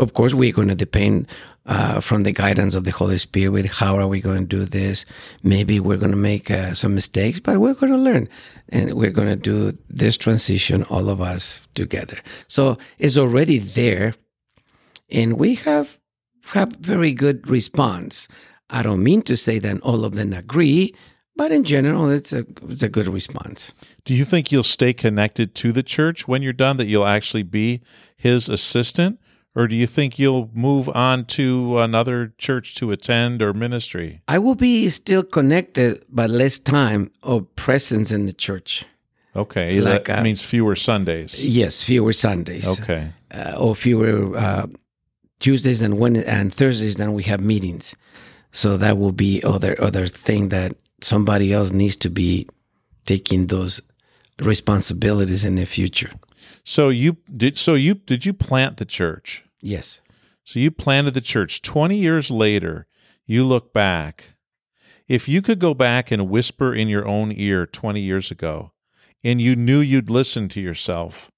Of 0.00 0.14
course, 0.14 0.32
we're 0.32 0.52
going 0.52 0.68
to 0.68 0.74
depend 0.74 1.26
uh, 1.66 2.00
from 2.00 2.22
the 2.22 2.32
guidance 2.32 2.74
of 2.74 2.84
the 2.84 2.90
Holy 2.90 3.18
Spirit. 3.18 3.66
How 3.66 3.96
are 3.96 4.08
we 4.08 4.20
going 4.20 4.48
to 4.48 4.56
do 4.56 4.64
this? 4.64 5.04
Maybe 5.42 5.78
we're 5.78 5.98
going 5.98 6.10
to 6.10 6.16
make 6.16 6.50
uh, 6.50 6.72
some 6.72 6.94
mistakes, 6.94 7.38
but 7.38 7.58
we're 7.58 7.74
going 7.74 7.92
to 7.92 7.98
learn, 7.98 8.26
and 8.70 8.94
we're 8.94 9.10
going 9.10 9.28
to 9.28 9.36
do 9.36 9.76
this 9.90 10.16
transition, 10.16 10.84
all 10.84 11.10
of 11.10 11.20
us 11.20 11.60
together. 11.74 12.18
So 12.48 12.78
it's 12.98 13.18
already 13.18 13.58
there, 13.58 14.14
and 15.10 15.34
we 15.34 15.56
have 15.56 15.98
have 16.54 16.72
very 16.80 17.12
good 17.12 17.48
response. 17.48 18.26
I 18.70 18.82
don't 18.82 19.02
mean 19.02 19.20
to 19.22 19.36
say 19.36 19.58
that 19.58 19.80
all 19.82 20.06
of 20.06 20.14
them 20.14 20.32
agree, 20.32 20.94
but 21.36 21.52
in 21.52 21.62
general, 21.64 22.08
it's 22.08 22.32
a 22.32 22.46
it's 22.70 22.82
a 22.82 22.88
good 22.88 23.06
response. 23.06 23.74
Do 24.06 24.14
you 24.14 24.24
think 24.24 24.50
you'll 24.50 24.62
stay 24.62 24.94
connected 24.94 25.54
to 25.56 25.72
the 25.72 25.82
church 25.82 26.26
when 26.26 26.40
you're 26.40 26.54
done, 26.54 26.78
that 26.78 26.86
you'll 26.86 27.06
actually 27.06 27.42
be 27.42 27.82
his 28.16 28.48
assistant? 28.48 29.20
Or 29.56 29.66
do 29.66 29.74
you 29.74 29.86
think 29.86 30.18
you'll 30.18 30.48
move 30.54 30.88
on 30.88 31.24
to 31.26 31.78
another 31.78 32.32
church 32.38 32.76
to 32.76 32.92
attend 32.92 33.42
or 33.42 33.52
ministry? 33.52 34.22
I 34.28 34.38
will 34.38 34.54
be 34.54 34.88
still 34.90 35.24
connected, 35.24 36.04
but 36.08 36.30
less 36.30 36.58
time 36.58 37.10
of 37.22 37.54
presence 37.56 38.12
in 38.12 38.26
the 38.26 38.32
church. 38.32 38.84
Okay. 39.34 39.80
Like, 39.80 40.04
that 40.04 40.20
uh, 40.20 40.22
means 40.22 40.42
fewer 40.42 40.76
Sundays. 40.76 41.44
Yes, 41.44 41.82
fewer 41.82 42.12
Sundays. 42.12 42.66
Okay. 42.66 43.12
uh, 43.32 43.56
or 43.58 43.74
fewer 43.74 44.36
uh, 44.36 44.66
Tuesdays 45.38 45.82
and 45.82 45.98
when 45.98 46.16
and 46.16 46.52
Thursdays 46.52 46.96
than 46.96 47.14
we 47.14 47.22
have 47.24 47.40
meetings. 47.40 47.94
So 48.52 48.76
that 48.76 48.98
will 48.98 49.12
be 49.12 49.42
other 49.42 49.80
other 49.80 50.06
thing 50.06 50.48
that 50.50 50.76
somebody 51.00 51.52
else 51.52 51.72
needs 51.72 51.96
to 51.98 52.10
be 52.10 52.48
taking 53.06 53.46
those 53.46 53.80
responsibilities 54.40 55.44
in 55.44 55.56
the 55.56 55.66
future. 55.66 56.12
So 56.64 56.88
you 56.88 57.16
did 57.34 57.58
so 57.58 57.74
you 57.74 57.94
did 57.94 58.24
you 58.26 58.32
plant 58.32 58.76
the 58.76 58.84
church? 58.84 59.44
Yes. 59.60 60.00
So 60.44 60.58
you 60.58 60.70
planted 60.70 61.14
the 61.14 61.20
church. 61.20 61.62
20 61.62 61.96
years 61.96 62.30
later, 62.30 62.86
you 63.26 63.44
look 63.44 63.72
back. 63.72 64.34
If 65.06 65.28
you 65.28 65.42
could 65.42 65.58
go 65.58 65.74
back 65.74 66.10
and 66.10 66.28
whisper 66.28 66.74
in 66.74 66.88
your 66.88 67.06
own 67.06 67.32
ear 67.34 67.66
20 67.66 68.00
years 68.00 68.30
ago 68.30 68.72
and 69.22 69.40
you 69.40 69.56
knew 69.56 69.80
you'd 69.80 70.10
listen 70.10 70.48
to 70.50 70.60
yourself, 70.60 71.30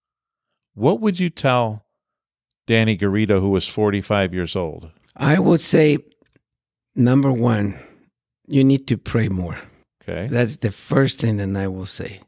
what 0.75 1.01
would 1.01 1.19
you 1.19 1.31
tell 1.31 1.85
Danny 2.67 2.97
Garrido 2.97 3.41
who 3.41 3.51
was 3.51 3.67
45 3.67 4.33
years 4.33 4.57
old? 4.57 4.91
I 5.17 5.39
would 5.39 5.61
say 5.61 5.99
number 6.95 7.33
1, 7.33 7.79
you 8.47 8.65
need 8.65 8.87
to 8.89 8.97
pray 8.97 9.29
more. 9.29 9.59
Okay. 10.03 10.29
That's 10.29 10.57
the 10.57 10.71
first 10.71 11.21
thing 11.21 11.37
that 11.37 11.55
I 11.61 11.69
will 11.69 11.87
say. 11.87 12.21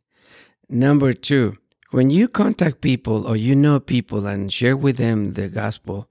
Number 0.74 1.12
2, 1.12 1.56
when 1.92 2.10
you 2.10 2.26
contact 2.26 2.80
people 2.80 3.28
or 3.28 3.36
you 3.36 3.54
know 3.54 3.78
people 3.78 4.26
and 4.26 4.52
share 4.52 4.76
with 4.76 4.96
them 4.96 5.34
the 5.34 5.46
gospel, 5.46 6.10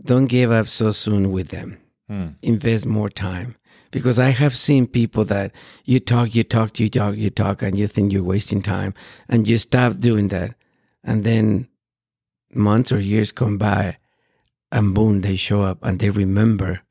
don't 0.00 0.26
give 0.26 0.52
up 0.52 0.68
so 0.68 0.92
soon 0.92 1.32
with 1.32 1.48
them. 1.48 1.78
Hmm. 2.06 2.26
Invest 2.40 2.86
more 2.86 3.08
time. 3.08 3.56
Because 3.90 4.20
I 4.20 4.28
have 4.28 4.56
seen 4.56 4.86
people 4.86 5.24
that 5.24 5.50
you 5.84 5.98
talk, 5.98 6.36
you 6.36 6.44
talk, 6.44 6.78
you 6.78 6.88
talk, 6.88 7.16
you 7.16 7.28
talk, 7.28 7.60
and 7.60 7.76
you 7.76 7.88
think 7.88 8.12
you're 8.12 8.22
wasting 8.22 8.62
time, 8.62 8.94
and 9.28 9.48
you 9.48 9.58
stop 9.58 9.98
doing 9.98 10.28
that. 10.28 10.54
And 11.02 11.24
then 11.24 11.66
months 12.54 12.92
or 12.92 13.00
years 13.00 13.32
come 13.32 13.58
by, 13.58 13.96
and 14.70 14.94
boom, 14.94 15.22
they 15.22 15.34
show 15.34 15.62
up 15.62 15.78
and 15.82 15.98
they 15.98 16.10
remember 16.10 16.82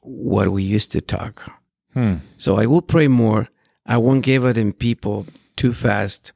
what 0.00 0.52
we 0.52 0.64
used 0.64 0.92
to 0.92 1.00
talk. 1.00 1.50
Hmm. 1.94 2.16
So 2.36 2.58
I 2.58 2.66
will 2.66 2.82
pray 2.82 3.08
more. 3.08 3.48
I 3.86 3.96
won't 3.96 4.22
give 4.22 4.44
it 4.44 4.58
in 4.58 4.74
people 4.74 5.26
too 5.60 5.72
fast. 5.74 6.32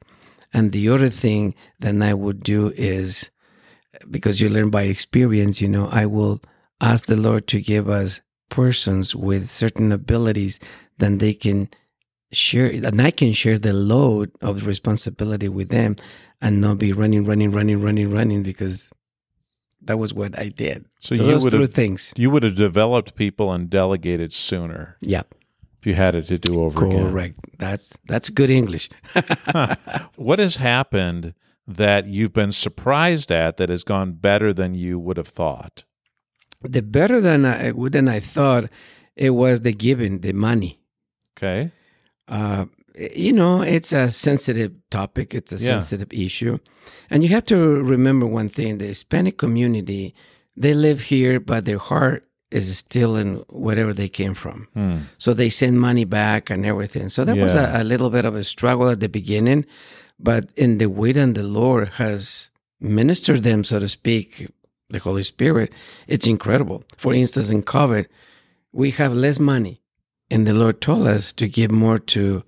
And 0.53 0.71
the 0.71 0.87
other 0.89 1.09
thing 1.09 1.55
that 1.79 1.99
I 2.01 2.13
would 2.13 2.43
do 2.43 2.71
is 2.75 3.31
because 4.11 4.39
you 4.39 4.49
learn 4.49 4.69
by 4.69 4.83
experience, 4.83 5.59
you 5.59 5.67
know, 5.67 5.87
I 5.87 6.05
will 6.05 6.41
ask 6.79 7.07
the 7.07 7.15
Lord 7.15 7.47
to 7.47 7.59
give 7.59 7.89
us 7.89 8.21
persons 8.49 9.15
with 9.15 9.49
certain 9.49 9.91
abilities 9.91 10.59
that 10.99 11.19
they 11.19 11.33
can 11.33 11.69
share, 12.31 12.67
and 12.67 13.01
I 13.01 13.11
can 13.11 13.33
share 13.33 13.57
the 13.57 13.73
load 13.73 14.31
of 14.41 14.67
responsibility 14.67 15.49
with 15.49 15.69
them 15.69 15.95
and 16.39 16.61
not 16.61 16.77
be 16.77 16.93
running, 16.93 17.25
running, 17.25 17.51
running, 17.51 17.81
running, 17.81 18.11
running 18.11 18.43
because 18.43 18.91
that 19.81 19.97
was 19.97 20.13
what 20.13 20.37
I 20.37 20.49
did. 20.49 20.85
So 20.99 21.15
So, 21.15 21.23
you 21.23 21.31
those 21.31 21.43
would 21.43 21.53
have 21.53 21.73
things. 21.73 22.13
you 22.15 22.29
would 22.29 22.43
have 22.43 22.55
developed 22.55 23.15
people 23.15 23.51
and 23.51 23.69
delegated 23.69 24.31
sooner. 24.33 24.97
Yeah. 25.01 25.23
If 25.85 25.89
you 25.89 25.93
had 25.95 26.15
it 26.15 26.25
to 26.27 26.37
do 26.39 26.61
over 26.63 26.85
again. 26.87 27.11
Correct. 27.11 27.35
That's 27.59 27.97
that's 28.07 28.29
good 28.29 28.49
English. 28.49 28.89
What 30.15 30.39
has 30.39 30.55
happened 30.57 31.33
that 31.67 32.07
you've 32.07 32.33
been 32.33 32.51
surprised 32.51 33.31
at 33.31 33.57
that 33.57 33.69
has 33.69 33.83
gone 33.83 34.13
better 34.13 34.53
than 34.53 34.73
you 34.75 34.99
would 34.99 35.17
have 35.17 35.27
thought? 35.27 35.83
the 36.63 36.81
better 36.81 37.21
than 37.21 37.45
I 37.45 37.71
than 37.91 38.07
I 38.07 38.19
thought, 38.19 38.63
it 39.15 39.29
was 39.31 39.61
the 39.61 39.73
giving, 39.73 40.21
the 40.21 40.33
money. 40.33 40.79
Okay. 41.37 41.71
uh, 42.27 42.65
you 42.97 43.33
know, 43.33 43.61
it's 43.61 43.91
a 43.93 44.09
sensitive 44.09 44.71
topic. 44.89 45.35
It's 45.35 45.51
a 45.51 45.57
Yeah. 45.57 45.67
sensitive 45.79 46.11
issue, 46.11 46.57
and 47.09 47.21
you 47.23 47.29
have 47.29 47.45
to 47.45 47.57
remember 47.83 48.25
one 48.25 48.49
thing: 48.49 48.77
the 48.79 48.87
Hispanic 48.87 49.37
community, 49.37 50.15
they 50.57 50.73
live 50.73 51.01
here, 51.01 51.39
but 51.39 51.65
their 51.65 51.77
heart 51.77 52.24
is 52.51 52.77
still 52.77 53.15
in 53.15 53.43
wherever 53.49 53.93
they 53.93 54.09
came 54.09 54.33
from. 54.33 54.67
Hmm. 54.73 54.97
So 55.17 55.33
they 55.33 55.49
send 55.49 55.79
money 55.79 56.05
back 56.05 56.49
and 56.49 56.65
everything. 56.65 57.09
So 57.09 57.25
that 57.25 57.37
was 57.37 57.53
a, 57.53 57.71
a 57.81 57.83
little 57.83 58.09
bit 58.09 58.25
of 58.25 58.35
a 58.35 58.43
struggle 58.43 58.89
at 58.89 58.99
the 58.99 59.09
beginning, 59.09 59.65
but 60.19 60.49
in 60.55 60.77
the 60.77 60.87
way 60.87 61.11
that 61.11 61.33
the 61.33 61.43
Lord 61.43 61.89
has 61.95 62.51
ministered 62.79 63.43
them, 63.43 63.63
so 63.63 63.79
to 63.79 63.87
speak, 63.87 64.47
the 64.89 64.99
Holy 64.99 65.23
Spirit, 65.23 65.73
it's 66.07 66.27
incredible. 66.27 66.83
For 66.97 67.13
instance, 67.13 67.49
in 67.49 67.63
COVID, 67.63 68.05
we 68.71 68.91
have 68.91 69.13
less 69.13 69.39
money, 69.39 69.81
and 70.29 70.45
the 70.45 70.53
Lord 70.53 70.81
told 70.81 71.07
us 71.07 71.33
to 71.33 71.47
give 71.47 71.71
more 71.71 71.97
to 71.97 72.43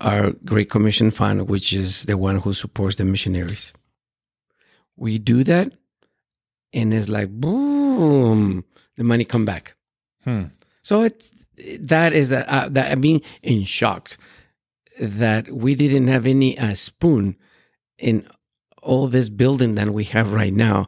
our 0.00 0.32
Great 0.44 0.68
Commission 0.68 1.10
Fund, 1.10 1.48
which 1.48 1.72
is 1.72 2.04
the 2.04 2.18
one 2.18 2.38
who 2.38 2.52
supports 2.52 2.96
the 2.96 3.04
missionaries. 3.04 3.72
We 4.96 5.18
do 5.18 5.44
that, 5.44 5.72
and 6.72 6.92
it's 6.92 7.08
like 7.08 7.30
boom, 7.30 8.64
the 8.96 9.04
money 9.04 9.24
come 9.24 9.44
back. 9.44 9.74
Hmm. 10.24 10.44
So 10.82 11.02
it 11.02 11.28
that 11.80 12.12
is 12.12 12.32
a, 12.32 12.50
uh, 12.52 12.68
that 12.70 12.92
I'm 12.92 13.00
being 13.00 13.22
in 13.42 13.64
shocked 13.64 14.18
that 15.00 15.50
we 15.52 15.74
didn't 15.74 16.08
have 16.08 16.26
any 16.26 16.58
uh, 16.58 16.74
spoon 16.74 17.36
in 17.98 18.26
all 18.82 19.08
this 19.08 19.28
building 19.28 19.74
that 19.74 19.90
we 19.90 20.04
have 20.04 20.32
right 20.32 20.52
now. 20.52 20.86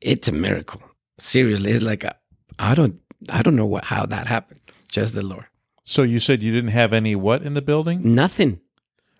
It's 0.00 0.28
a 0.28 0.32
miracle. 0.32 0.82
Seriously, 1.18 1.70
it's 1.72 1.82
like 1.82 2.04
I 2.04 2.14
I 2.58 2.74
don't 2.74 3.00
I 3.28 3.42
don't 3.42 3.56
know 3.56 3.66
what, 3.66 3.84
how 3.84 4.06
that 4.06 4.26
happened. 4.26 4.60
Just 4.88 5.14
the 5.14 5.22
Lord. 5.22 5.46
So 5.84 6.02
you 6.02 6.18
said 6.20 6.42
you 6.42 6.52
didn't 6.52 6.70
have 6.70 6.92
any 6.92 7.14
what 7.16 7.42
in 7.42 7.54
the 7.54 7.62
building? 7.62 8.14
Nothing. 8.14 8.60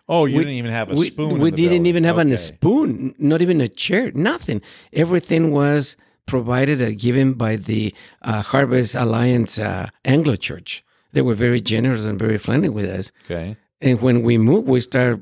Oh, 0.09 0.25
you 0.25 0.39
We- 0.39 0.45
didn't 0.45 0.57
even 0.59 0.73
have 0.73 0.91
a 0.91 0.95
we, 0.95 1.07
spoon. 1.07 1.39
We 1.39 1.51
didn't 1.51 1.71
building. 1.71 1.87
even 1.87 2.05
have 2.05 2.19
okay. 2.19 2.33
a 2.33 2.37
spoon, 2.37 3.15
not 3.19 3.43
even 3.43 3.61
a 3.61 3.69
chair, 3.69 4.11
nothing. 4.13 4.61
Everything 4.93 5.53
was 5.53 5.97
provided 6.27 6.81
and 6.81 6.99
given 6.99 7.35
by 7.35 7.57
the 7.57 7.95
uh, 8.23 8.43
Harvest 8.43 8.95
Alliance 8.95 9.59
uh, 9.59 9.89
Anglo 10.05 10.37
Church. 10.37 10.85
They 11.13 11.23
were 11.23 11.35
very 11.35 11.61
generous 11.61 12.05
and 12.05 12.19
very 12.19 12.39
friendly 12.39 12.69
with 12.69 12.89
us. 12.89 13.11
Okay. 13.25 13.57
And 13.81 14.01
when 14.01 14.23
we 14.23 14.39
moved, 14.39 14.69
we 14.69 14.81
start 14.81 15.21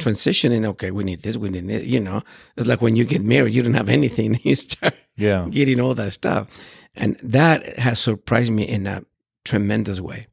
transitioning. 0.00 0.64
Okay, 0.66 0.90
we 0.90 1.04
need 1.04 1.22
this, 1.22 1.36
we 1.36 1.50
need 1.50 1.70
it. 1.70 1.84
You 1.84 2.00
know, 2.00 2.22
it's 2.56 2.66
like 2.66 2.80
when 2.82 2.96
you 2.96 3.04
get 3.04 3.22
married, 3.22 3.52
you 3.52 3.62
don't 3.62 3.74
have 3.74 3.88
anything. 3.88 4.40
You 4.42 4.54
start 4.54 4.94
Yeah. 5.16 5.46
getting 5.50 5.80
all 5.80 5.94
that 5.94 6.12
stuff. 6.14 6.48
And 6.96 7.16
that 7.22 7.78
has 7.78 8.00
surprised 8.00 8.50
me 8.52 8.64
in 8.66 8.86
a 8.86 9.04
tremendous 9.44 10.00
way. 10.00 10.26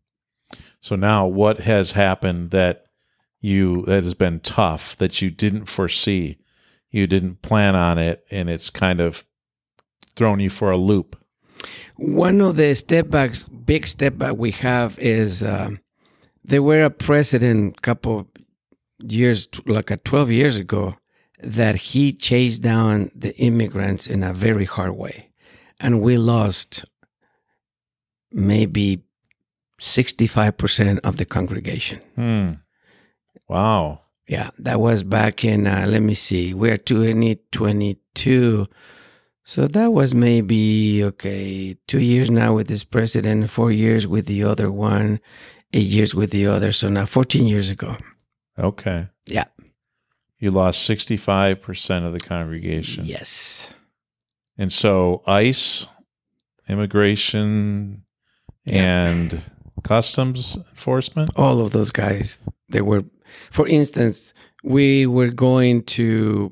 So 0.82 0.96
now, 0.96 1.28
what 1.28 1.60
has 1.60 1.92
happened 1.92 2.52
that 2.52 2.86
you 3.40 3.84
that 3.84 4.04
has 4.04 4.14
been 4.16 4.40
tough 4.40 4.96
that 4.98 5.22
you 5.22 5.30
didn't 5.30 5.66
foresee, 5.66 6.38
you 6.90 7.06
didn't 7.06 7.42
plan 7.42 7.76
on 7.76 8.00
it, 8.00 8.26
and 8.32 8.50
it's 8.50 8.70
kind 8.70 9.00
of 9.00 9.26
thrown 10.18 10.40
you 10.40 10.50
for 10.50 10.72
a 10.72 10.78
loop? 10.78 11.16
One 11.96 12.42
of 12.42 12.58
the 12.58 12.76
step 12.76 13.10
backs, 13.10 13.44
big 13.48 13.88
step 13.88 14.18
back 14.18 14.36
we 14.36 14.52
have 14.52 15.00
is 15.00 15.44
um, 15.44 15.80
there 16.44 16.62
were 16.62 16.84
a 16.84 16.90
president 16.90 17.78
a 17.78 17.82
couple 17.82 18.28
years, 19.00 19.48
like 19.66 19.92
a 19.92 19.98
12 19.98 20.32
years 20.32 20.58
ago, 20.58 20.96
that 21.42 21.76
he 21.76 22.12
chased 22.12 22.62
down 22.64 23.12
the 23.16 23.36
immigrants 23.38 24.08
in 24.08 24.24
a 24.24 24.34
very 24.34 24.66
hard 24.66 24.96
way. 24.96 25.30
And 25.80 26.02
we 26.02 26.18
lost 26.18 26.86
maybe 28.32 29.04
65% 29.80 31.00
of 31.04 31.18
the 31.18 31.26
congregation. 31.26 32.02
Hmm. 32.16 32.52
Wow. 33.48 34.02
Yeah, 34.28 34.50
that 34.58 34.80
was 34.82 35.04
back 35.04 35.46
in, 35.46 35.68
uh, 35.68 35.86
let 35.88 36.02
me 36.02 36.14
see, 36.14 36.54
we're 36.54 36.78
2022. 36.78 38.68
So 39.50 39.66
that 39.66 39.94
was 39.94 40.14
maybe, 40.14 41.02
okay, 41.06 41.78
two 41.88 42.02
years 42.02 42.30
now 42.30 42.54
with 42.54 42.68
this 42.68 42.84
president, 42.84 43.50
four 43.50 43.72
years 43.72 44.06
with 44.06 44.26
the 44.26 44.44
other 44.44 44.70
one, 44.70 45.22
eight 45.72 45.88
years 45.88 46.14
with 46.14 46.32
the 46.32 46.48
other. 46.48 46.74
So 46.74 46.90
now 46.90 47.06
14 47.06 47.48
years 47.48 47.72
ago. 47.72 47.96
Okay. 48.60 49.08
Yeah. 49.26 49.46
You 50.38 50.52
lost 50.52 50.84
sixty-five 50.84 51.62
percent 51.62 52.04
of 52.04 52.12
the 52.12 52.20
congregation. 52.20 53.06
Yes. 53.06 53.70
And 54.58 54.72
so 54.72 55.24
ICE, 55.26 55.88
immigration, 56.68 58.04
and 58.66 59.42
customs 59.82 60.58
enforcement. 60.58 61.32
All 61.38 61.62
of 61.62 61.72
those 61.72 61.92
guys, 61.92 62.46
they 62.68 62.82
were, 62.82 63.06
for 63.50 63.66
instance, 63.66 64.34
we 64.62 65.08
were 65.08 65.30
going 65.30 65.84
to 65.84 66.52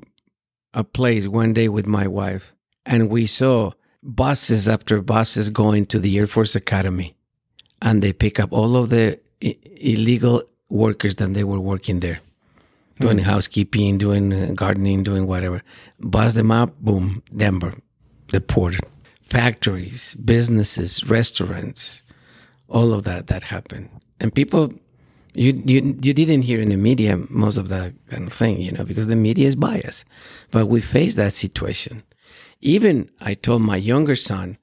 a 0.72 0.82
place 0.82 1.28
one 1.28 1.52
day 1.52 1.68
with 1.68 1.86
my 1.86 2.06
wife, 2.06 2.54
and 2.86 3.10
we 3.10 3.26
saw 3.26 3.72
buses 4.02 4.68
after 4.68 5.02
buses 5.02 5.50
going 5.50 5.86
to 5.86 5.98
the 5.98 6.16
Air 6.16 6.26
Force 6.26 6.54
Academy, 6.54 7.16
and 7.82 8.02
they 8.02 8.12
pick 8.12 8.38
up 8.38 8.52
all 8.52 8.76
of 8.76 8.88
the 8.88 9.18
I- 9.42 9.58
illegal 9.80 10.42
workers 10.70 11.16
that 11.16 11.34
they 11.34 11.44
were 11.44 11.60
working 11.60 12.00
there, 12.00 12.20
doing 13.00 13.18
housekeeping, 13.18 13.98
doing 13.98 14.32
uh, 14.32 14.52
gardening, 14.54 15.02
doing 15.02 15.26
whatever. 15.26 15.62
Bus 16.00 16.34
them 16.34 16.50
up, 16.50 16.78
boom, 16.80 17.22
Denver, 17.36 17.74
deported. 18.28 18.80
Factories, 19.20 20.14
businesses, 20.14 21.04
restaurants, 21.10 22.02
all 22.68 22.92
of 22.94 23.02
that 23.02 23.26
that 23.26 23.42
happened, 23.42 23.90
and 24.20 24.32
people. 24.34 24.72
You, 25.34 25.52
you 25.66 25.98
you 26.00 26.14
didn't 26.14 26.42
hear 26.42 26.62
in 26.62 26.70
the 26.70 26.78
media 26.78 27.18
most 27.28 27.58
of 27.58 27.68
that 27.68 27.92
kind 28.08 28.26
of 28.26 28.32
thing, 28.32 28.58
you 28.58 28.72
know, 28.72 28.84
because 28.84 29.06
the 29.06 29.16
media 29.16 29.46
is 29.46 29.54
biased. 29.54 30.06
But 30.50 30.66
we 30.68 30.80
face 30.80 31.16
that 31.16 31.34
situation. 31.34 32.04
Even 32.60 33.10
I 33.20 33.34
told 33.34 33.62
my 33.62 33.76
younger 33.76 34.16
son, 34.16 34.58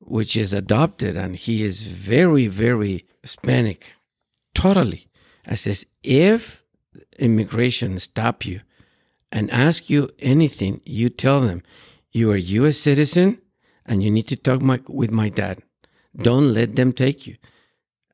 which 0.00 0.36
is 0.36 0.52
adopted, 0.52 1.16
and 1.16 1.36
he 1.36 1.62
is 1.62 1.82
very, 1.82 2.46
very 2.46 3.06
Hispanic, 3.22 3.94
totally. 4.54 5.08
I 5.46 5.54
says, 5.54 5.86
if 6.02 6.62
immigration 7.18 7.98
stop 7.98 8.44
you 8.44 8.60
and 9.30 9.50
ask 9.50 9.90
you 9.90 10.10
anything, 10.18 10.80
you 10.84 11.08
tell 11.08 11.40
them 11.40 11.62
you 12.10 12.30
are 12.30 12.36
U.S. 12.36 12.78
citizen 12.78 13.40
and 13.84 14.02
you 14.02 14.10
need 14.10 14.28
to 14.28 14.36
talk 14.36 14.62
my, 14.62 14.80
with 14.88 15.10
my 15.10 15.28
dad. 15.28 15.62
Don't 16.16 16.52
let 16.52 16.76
them 16.76 16.92
take 16.92 17.26
you. 17.26 17.36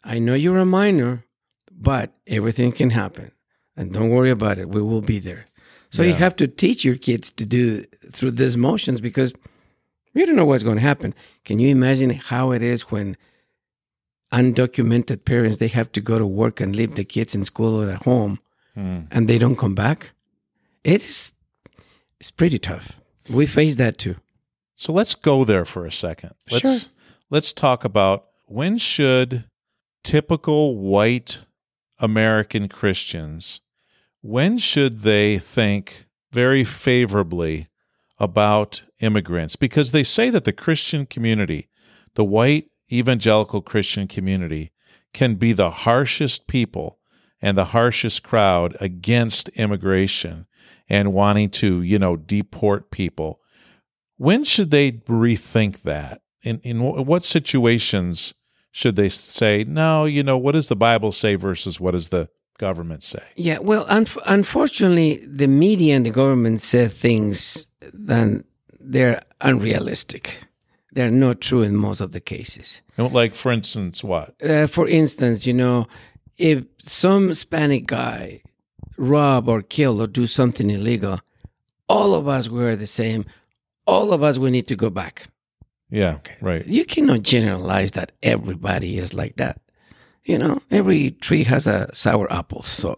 I 0.03 0.19
know 0.19 0.35
you're 0.35 0.59
a 0.59 0.67
minor, 0.67 1.25
but 1.71 2.13
everything 2.27 2.73
can 2.73 2.91
happen, 2.91 3.33
and 3.77 3.93
don't 3.93 4.11
worry 4.11 4.31
about 4.31 4.59
it. 4.59 4.69
We 4.69 4.81
will 4.83 5.01
be 5.03 5.19
there. 5.19 5.47
So 5.91 6.03
you 6.03 6.15
have 6.15 6.35
to 6.37 6.49
teach 6.49 6.85
your 6.85 6.97
kids 6.97 7.31
to 7.33 7.47
do 7.47 7.85
through 8.13 8.33
these 8.33 8.57
motions 8.57 9.01
because 9.01 9.33
you 10.13 10.27
don't 10.27 10.35
know 10.37 10.45
what's 10.45 10.63
going 10.65 10.77
to 10.77 10.83
happen. 10.83 11.15
Can 11.45 11.59
you 11.61 11.69
imagine 11.69 12.11
how 12.11 12.51
it 12.51 12.63
is 12.63 12.91
when 12.91 13.17
undocumented 14.33 15.25
parents 15.25 15.59
they 15.59 15.69
have 15.69 15.93
to 15.93 16.01
go 16.01 16.19
to 16.19 16.27
work 16.27 16.61
and 16.61 16.75
leave 16.75 16.95
the 16.97 17.05
kids 17.05 17.35
in 17.35 17.45
school 17.45 17.81
or 17.83 17.91
at 17.91 18.03
home 18.03 18.39
Hmm. 18.75 19.03
and 19.13 19.29
they 19.29 19.39
don't 19.39 19.57
come 19.57 19.75
back? 19.77 20.11
It's 20.83 21.33
it's 22.19 22.31
pretty 22.33 22.59
tough. 22.59 22.99
We 23.31 23.47
face 23.47 23.77
that 23.77 23.99
too. 23.99 24.17
So 24.77 24.93
let's 24.93 25.15
go 25.15 25.45
there 25.45 25.65
for 25.65 25.87
a 25.87 25.93
second. 25.93 26.35
Let's 26.51 26.63
Sure. 26.63 26.79
let's 27.31 27.53
talk 27.53 27.85
about 27.85 28.27
when 28.47 28.79
should 28.79 29.45
typical 30.03 30.77
white 30.77 31.39
American 31.99 32.69
Christians 32.69 33.61
when 34.25 34.57
should 34.57 35.01
they 35.01 35.37
think 35.37 36.07
very 36.33 36.65
favorably 36.65 37.69
about 38.19 38.83
immigrants 39.01 39.55
because 39.55 39.93
they 39.93 40.03
say 40.03 40.31
that 40.31 40.45
the 40.45 40.53
Christian 40.53 41.05
community, 41.05 41.69
the 42.15 42.25
white 42.25 42.71
evangelical 42.91 43.61
Christian 43.61 44.09
community 44.09 44.73
can 45.13 45.35
be 45.35 45.53
the 45.53 45.71
harshest 45.71 46.47
people 46.47 46.99
and 47.43 47.59
the 47.59 47.67
harshest 47.67 48.23
crowd 48.23 48.75
against 48.81 49.51
immigration 49.51 50.47
and 50.89 51.13
wanting 51.13 51.51
to, 51.51 51.83
you 51.83 51.99
know, 51.99 52.17
deport 52.17 52.91
people 52.91 53.41
when 54.17 54.45
should 54.45 54.71
they 54.71 54.93
rethink 54.93 55.83
that? 55.83 56.23
In 56.43 56.61
in 56.61 56.81
what 56.81 57.25
situations 57.25 58.33
should 58.71 58.97
they 58.97 59.09
say, 59.11 59.65
no, 59.67 60.07
you 60.07 60.23
know, 60.23 60.39
what 60.39 60.53
does 60.53 60.69
the 60.69 60.77
Bible 60.77 61.13
say 61.13 61.35
versus 61.35 61.79
what 61.81 61.91
does 61.91 62.09
the 62.09 62.29
government 62.59 63.03
say? 63.03 63.23
Yeah, 63.37 63.59
well, 63.59 63.85
un- 63.89 64.07
unfortunately, 64.27 65.25
the 65.27 65.49
media 65.49 65.97
and 65.97 66.07
the 66.07 66.11
government 66.11 66.63
say 66.63 66.89
things 66.89 67.69
that 67.81 68.45
they're 68.81 69.23
unrealistic. 69.41 70.39
they're 70.93 71.11
not 71.11 71.41
true 71.41 71.63
in 71.63 71.75
most 71.75 72.01
of 72.01 72.13
the 72.13 72.21
cases. 72.21 72.81
Like, 72.97 73.35
for 73.35 73.51
instance, 73.53 74.05
what? 74.05 74.35
Uh, 74.43 74.67
for 74.69 74.87
instance, 74.89 75.45
you 75.47 75.53
know, 75.53 75.87
if 76.39 76.65
some 76.79 77.29
Hispanic 77.29 77.87
guy 77.87 78.43
rob 78.97 79.49
or 79.49 79.61
kill 79.63 80.01
or 80.01 80.07
do 80.07 80.27
something 80.27 80.71
illegal, 80.71 81.19
all 81.89 82.15
of 82.15 82.29
us 82.29 82.49
were 82.49 82.77
the 82.77 82.87
same. 82.87 83.25
All 83.87 84.13
of 84.13 84.23
us 84.23 84.39
we 84.39 84.51
need 84.51 84.69
to 84.69 84.77
go 84.77 84.89
back. 84.91 85.27
Yeah, 85.91 86.15
okay. 86.15 86.37
right. 86.41 86.67
You 86.67 86.85
cannot 86.85 87.23
generalize 87.23 87.93
that 87.93 88.13
everybody 88.23 88.99
is 88.99 89.13
like 89.15 89.37
that. 89.37 89.61
You 90.25 90.39
know, 90.39 90.63
every 90.71 91.11
tree 91.11 91.45
has 91.45 91.67
a 91.67 91.95
sour 91.95 92.33
apple. 92.33 92.63
So 92.63 92.97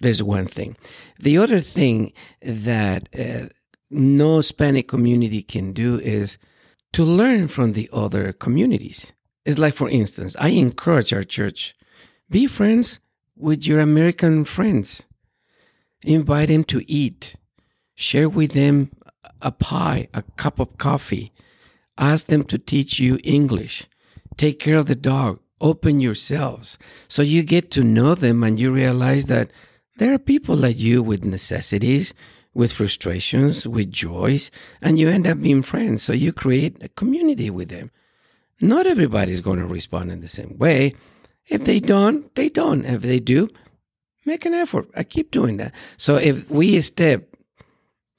there's 0.00 0.22
one 0.22 0.46
thing. 0.46 0.76
The 1.18 1.38
other 1.38 1.60
thing 1.60 2.12
that 2.42 3.08
uh, 3.18 3.48
no 3.90 4.38
Hispanic 4.38 4.88
community 4.88 5.42
can 5.42 5.72
do 5.72 5.98
is 6.00 6.38
to 6.92 7.04
learn 7.04 7.48
from 7.48 7.72
the 7.72 7.88
other 7.92 8.32
communities. 8.32 9.12
It's 9.44 9.58
like, 9.58 9.74
for 9.74 9.88
instance, 9.88 10.34
I 10.38 10.48
encourage 10.48 11.12
our 11.12 11.22
church 11.22 11.74
be 12.30 12.46
friends 12.46 13.00
with 13.36 13.66
your 13.66 13.80
American 13.80 14.44
friends, 14.44 15.02
invite 16.02 16.48
them 16.48 16.64
to 16.64 16.82
eat, 16.90 17.36
share 17.94 18.28
with 18.28 18.52
them 18.52 18.90
a 19.42 19.52
pie, 19.52 20.08
a 20.14 20.22
cup 20.36 20.58
of 20.58 20.78
coffee, 20.78 21.32
ask 21.98 22.26
them 22.26 22.44
to 22.44 22.58
teach 22.58 22.98
you 22.98 23.18
English, 23.22 23.86
take 24.36 24.58
care 24.58 24.76
of 24.76 24.86
the 24.86 24.94
dog, 24.94 25.40
open 25.60 26.00
yourselves 26.00 26.78
so 27.08 27.22
you 27.22 27.42
get 27.42 27.70
to 27.70 27.84
know 27.84 28.14
them 28.14 28.42
and 28.42 28.58
you 28.58 28.72
realize 28.72 29.26
that 29.26 29.50
there 29.96 30.12
are 30.12 30.18
people 30.18 30.56
like 30.56 30.78
you 30.78 31.02
with 31.02 31.24
necessities, 31.24 32.12
with 32.52 32.72
frustrations, 32.72 33.66
with 33.66 33.92
joys, 33.92 34.50
and 34.82 34.98
you 34.98 35.08
end 35.08 35.26
up 35.26 35.40
being 35.40 35.62
friends. 35.62 36.02
So 36.02 36.12
you 36.12 36.32
create 36.32 36.82
a 36.82 36.88
community 36.88 37.48
with 37.50 37.68
them. 37.68 37.90
Not 38.60 38.86
everybody's 38.86 39.40
going 39.40 39.58
to 39.58 39.66
respond 39.66 40.10
in 40.10 40.20
the 40.20 40.28
same 40.28 40.56
way. 40.58 40.94
If 41.46 41.64
they 41.64 41.80
don't, 41.80 42.34
they 42.34 42.48
don't. 42.48 42.84
If 42.84 43.02
they 43.02 43.20
do, 43.20 43.50
make 44.24 44.44
an 44.44 44.54
effort. 44.54 44.88
I 44.96 45.04
keep 45.04 45.30
doing 45.30 45.58
that. 45.58 45.72
So 45.96 46.16
if 46.16 46.48
we 46.50 46.80
step 46.80 47.36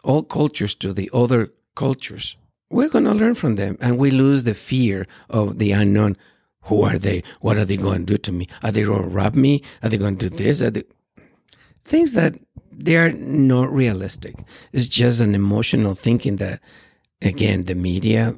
all 0.03 0.23
cultures 0.23 0.75
to 0.75 0.93
the 0.93 1.09
other 1.13 1.49
cultures, 1.75 2.37
we're 2.69 2.89
going 2.89 3.05
to 3.05 3.13
learn 3.13 3.35
from 3.35 3.55
them 3.55 3.77
and 3.81 3.97
we 3.97 4.11
lose 4.11 4.43
the 4.43 4.53
fear 4.53 5.07
of 5.29 5.59
the 5.59 5.71
unknown. 5.71 6.17
Who 6.65 6.84
are 6.84 6.97
they? 6.97 7.23
What 7.41 7.58
are 7.58 7.65
they 7.65 7.78
going 7.78 8.06
to 8.06 8.13
do 8.13 8.17
to 8.17 8.32
me? 8.32 8.47
Are 8.63 8.71
they 8.71 8.84
going 8.84 9.04
to 9.04 9.08
rob 9.08 9.36
me? 9.36 9.62
Are 9.82 9.89
they 9.89 9.97
going 9.97 10.17
to 10.17 10.30
do 10.30 10.36
this? 10.36 10.62
Are 10.62 10.69
they... 10.69 10.84
Things 11.84 12.13
that 12.13 12.36
they 12.71 12.97
are 12.97 13.12
not 13.12 13.71
realistic. 13.71 14.36
It's 14.73 14.88
just 14.88 15.21
an 15.21 15.36
emotional 15.36 15.95
thinking 15.95 16.38
that, 16.38 16.60
again, 17.21 17.65
the 17.65 17.75
media 17.75 18.38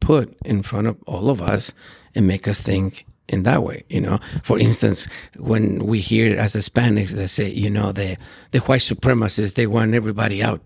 put 0.00 0.36
in 0.44 0.62
front 0.62 0.86
of 0.86 1.02
all 1.06 1.30
of 1.30 1.40
us 1.40 1.72
and 2.14 2.26
make 2.26 2.46
us 2.46 2.60
think 2.60 3.06
in 3.28 3.42
that 3.42 3.62
way. 3.62 3.84
You 3.88 4.02
know, 4.02 4.20
for 4.44 4.58
instance, 4.58 5.08
when 5.36 5.86
we 5.86 6.00
hear 6.00 6.36
as 6.38 6.54
Hispanics, 6.54 7.10
they 7.10 7.26
say, 7.26 7.50
you 7.50 7.70
know, 7.70 7.92
the 7.92 8.16
the 8.50 8.60
white 8.60 8.82
supremacists, 8.82 9.54
they 9.54 9.66
want 9.66 9.94
everybody 9.94 10.42
out. 10.42 10.60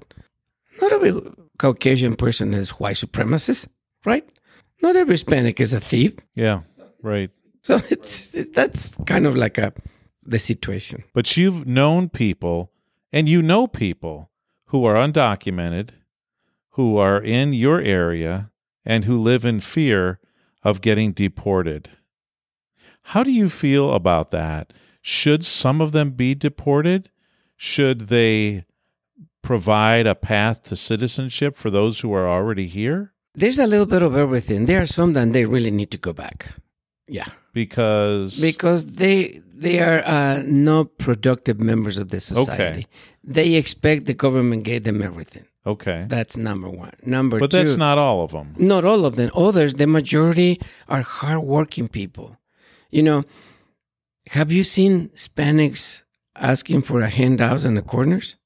Not 0.82 0.92
every 0.92 1.14
Caucasian 1.58 2.16
person 2.16 2.54
is 2.54 2.70
white 2.70 2.96
supremacist, 2.96 3.68
right? 4.04 4.28
Not 4.82 4.96
every 4.96 5.14
Hispanic 5.14 5.60
is 5.60 5.72
a 5.72 5.80
thief. 5.80 6.14
Yeah, 6.34 6.60
right. 7.02 7.30
So 7.62 7.80
it's 7.90 8.34
that's 8.54 8.94
kind 9.06 9.26
of 9.26 9.36
like 9.36 9.58
a 9.58 9.72
the 10.24 10.38
situation. 10.38 11.04
But 11.12 11.36
you've 11.36 11.66
known 11.66 12.08
people, 12.08 12.72
and 13.12 13.28
you 13.28 13.42
know 13.42 13.66
people 13.66 14.30
who 14.66 14.84
are 14.84 14.94
undocumented, 14.94 15.90
who 16.70 16.96
are 16.96 17.20
in 17.22 17.52
your 17.52 17.80
area, 17.80 18.50
and 18.84 19.04
who 19.04 19.18
live 19.18 19.44
in 19.44 19.60
fear 19.60 20.20
of 20.62 20.80
getting 20.80 21.12
deported. 21.12 21.90
How 23.02 23.22
do 23.22 23.32
you 23.32 23.48
feel 23.48 23.92
about 23.92 24.30
that? 24.30 24.72
Should 25.02 25.44
some 25.44 25.80
of 25.80 25.92
them 25.92 26.10
be 26.10 26.34
deported? 26.34 27.10
Should 27.56 28.08
they 28.08 28.64
provide 29.42 30.06
a 30.06 30.14
path 30.14 30.62
to 30.62 30.76
citizenship 30.76 31.56
for 31.56 31.70
those 31.70 32.00
who 32.00 32.12
are 32.12 32.28
already 32.28 32.66
here? 32.66 33.12
There's 33.34 33.58
a 33.58 33.66
little 33.66 33.86
bit 33.86 34.02
of 34.02 34.16
everything. 34.16 34.66
There 34.66 34.82
are 34.82 34.86
some 34.86 35.12
that 35.14 35.32
they 35.32 35.44
really 35.44 35.70
need 35.70 35.90
to 35.92 35.98
go 35.98 36.12
back. 36.12 36.48
Yeah. 37.10 37.26
Because 37.52 38.40
because 38.40 38.86
they 38.86 39.42
they 39.64 39.80
are 39.80 40.00
uh, 40.06 40.42
not 40.46 40.86
productive 40.98 41.58
members 41.60 41.98
of 41.98 42.08
the 42.10 42.20
society. 42.20 42.62
Okay. 42.62 42.86
They 43.24 43.54
expect 43.54 44.06
the 44.06 44.14
government 44.14 44.62
gave 44.64 44.84
them 44.84 45.02
everything. 45.02 45.44
okay. 45.66 46.06
That's 46.08 46.36
number 46.36 46.70
one. 46.70 46.94
Number 47.04 47.38
But 47.38 47.50
two, 47.50 47.58
that's 47.58 47.76
not 47.76 47.98
all 47.98 48.22
of 48.24 48.30
them. 48.32 48.54
not 48.56 48.84
all 48.84 49.04
of 49.04 49.16
them. 49.16 49.30
Others, 49.34 49.74
the 49.74 49.86
majority 49.86 50.60
are 50.88 51.02
hardworking 51.02 51.88
people. 51.88 52.36
You 52.90 53.02
know, 53.02 53.24
have 54.28 54.50
you 54.52 54.64
seen 54.64 55.08
Hispanics 55.14 56.02
asking 56.36 56.82
for 56.82 57.00
a 57.02 57.08
handouts 57.08 57.64
in 57.64 57.74
the 57.74 57.82
corners? 57.82 58.36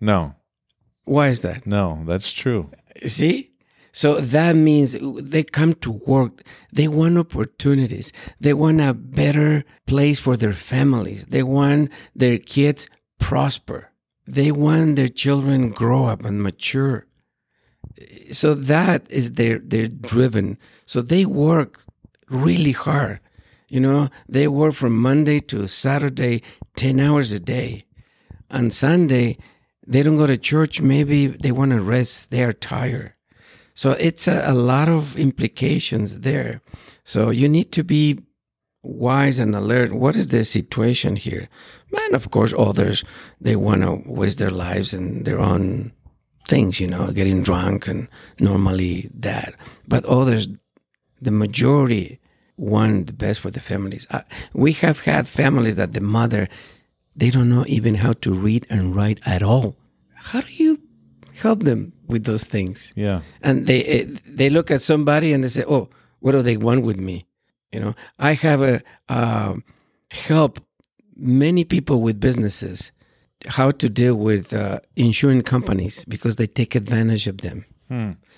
No. 0.00 0.34
Why 1.04 1.28
is 1.28 1.40
that? 1.42 1.66
No, 1.66 2.02
that's 2.06 2.32
true. 2.32 2.70
See? 3.06 3.49
So 3.92 4.20
that 4.20 4.54
means 4.54 4.96
they 5.00 5.42
come 5.42 5.74
to 5.74 5.90
work. 6.06 6.42
They 6.72 6.88
want 6.88 7.18
opportunities. 7.18 8.12
They 8.38 8.54
want 8.54 8.80
a 8.80 8.94
better 8.94 9.64
place 9.86 10.18
for 10.18 10.36
their 10.36 10.52
families. 10.52 11.26
They 11.26 11.42
want 11.42 11.90
their 12.14 12.38
kids 12.38 12.88
prosper. 13.18 13.90
They 14.26 14.52
want 14.52 14.96
their 14.96 15.08
children 15.08 15.70
grow 15.70 16.06
up 16.06 16.24
and 16.24 16.42
mature. 16.42 17.06
So 18.30 18.54
that 18.54 19.10
is 19.10 19.32
their 19.32 19.58
they're 19.58 19.88
driven. 19.88 20.56
So 20.86 21.02
they 21.02 21.24
work 21.24 21.84
really 22.28 22.72
hard. 22.72 23.20
You 23.68 23.80
know, 23.80 24.08
they 24.28 24.48
work 24.48 24.74
from 24.74 24.96
Monday 24.98 25.40
to 25.40 25.66
Saturday, 25.68 26.42
10 26.76 26.98
hours 26.98 27.32
a 27.32 27.38
day. 27.38 27.84
On 28.50 28.70
Sunday, 28.70 29.38
they 29.86 30.02
don't 30.02 30.16
go 30.16 30.26
to 30.26 30.36
church. 30.36 30.80
Maybe 30.80 31.28
they 31.28 31.52
want 31.52 31.70
to 31.70 31.80
rest. 31.80 32.30
They 32.30 32.42
are 32.42 32.52
tired. 32.52 33.14
So 33.80 33.92
it's 33.92 34.28
a, 34.28 34.42
a 34.44 34.52
lot 34.52 34.90
of 34.90 35.16
implications 35.16 36.20
there. 36.20 36.60
So 37.02 37.30
you 37.30 37.48
need 37.48 37.72
to 37.72 37.82
be 37.82 38.20
wise 38.82 39.38
and 39.38 39.56
alert. 39.56 39.94
What 39.94 40.16
is 40.16 40.26
the 40.26 40.44
situation 40.44 41.16
here? 41.16 41.48
And 41.96 42.14
of 42.14 42.30
course, 42.30 42.52
others, 42.52 43.04
they 43.40 43.56
want 43.56 43.80
to 43.80 44.02
waste 44.04 44.36
their 44.36 44.50
lives 44.50 44.92
and 44.92 45.24
their 45.24 45.40
own 45.40 45.92
things, 46.46 46.78
you 46.78 46.88
know, 46.88 47.10
getting 47.10 47.42
drunk 47.42 47.88
and 47.88 48.06
normally 48.38 49.08
that. 49.14 49.54
But 49.88 50.04
others, 50.04 50.48
the 51.22 51.30
majority 51.30 52.20
want 52.58 53.06
the 53.06 53.14
best 53.14 53.40
for 53.40 53.50
the 53.50 53.60
families. 53.60 54.06
Uh, 54.10 54.20
we 54.52 54.74
have 54.74 55.00
had 55.04 55.26
families 55.26 55.76
that 55.76 55.94
the 55.94 56.02
mother, 56.02 56.50
they 57.16 57.30
don't 57.30 57.48
know 57.48 57.64
even 57.66 57.94
how 57.94 58.12
to 58.12 58.30
read 58.30 58.66
and 58.68 58.94
write 58.94 59.20
at 59.24 59.42
all. 59.42 59.74
How 60.16 60.42
do 60.42 60.52
you 60.52 60.69
help 61.42 61.62
them 61.64 61.92
with 62.06 62.24
those 62.24 62.44
things? 62.44 62.92
Yeah. 62.96 63.20
and 63.42 63.66
they 63.66 63.84
eh, 63.84 64.04
they 64.26 64.50
look 64.50 64.70
at 64.70 64.82
somebody 64.82 65.32
and 65.32 65.42
they 65.44 65.48
say, 65.48 65.64
"Oh, 65.68 65.88
what 66.20 66.32
do 66.32 66.42
they 66.42 66.56
want 66.56 66.84
with 66.84 66.98
me?" 66.98 67.26
You 67.72 67.80
know, 67.80 67.94
I 68.18 68.32
have 68.34 68.62
a 68.62 68.80
um 69.08 69.64
help 70.10 70.60
many 71.16 71.64
people 71.64 72.00
with 72.02 72.20
businesses 72.20 72.92
how 73.46 73.70
to 73.70 73.88
deal 73.88 74.14
with 74.14 74.52
uh, 74.52 74.80
insurance 74.96 75.48
companies 75.48 76.04
because 76.04 76.36
they 76.36 76.46
take 76.46 76.74
advantage 76.74 77.26
of 77.26 77.38
them. 77.38 77.64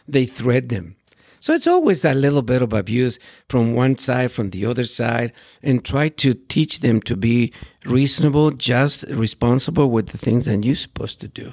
They 0.07 0.27
threat 0.27 0.69
them. 0.69 0.95
So 1.41 1.53
it's 1.55 1.67
always 1.67 2.05
a 2.05 2.15
little 2.15 2.43
bit 2.43 2.63
of 2.63 2.73
abuse 2.73 3.19
from 3.49 3.75
one 3.75 3.99
side, 3.99 4.31
from 4.31 4.51
the 4.51 4.65
other 4.65 4.85
side, 4.85 5.33
and 5.61 5.85
try 5.85 6.09
to 6.09 6.35
teach 6.35 6.81
them 6.81 7.03
to 7.03 7.17
be 7.17 7.53
reasonable, 7.85 8.53
just, 8.53 9.03
responsible 9.09 9.91
with 9.91 10.09
the 10.09 10.19
things 10.19 10.47
that 10.47 10.63
you're 10.65 10.77
supposed 10.77 11.21
to 11.21 11.29
do. 11.29 11.53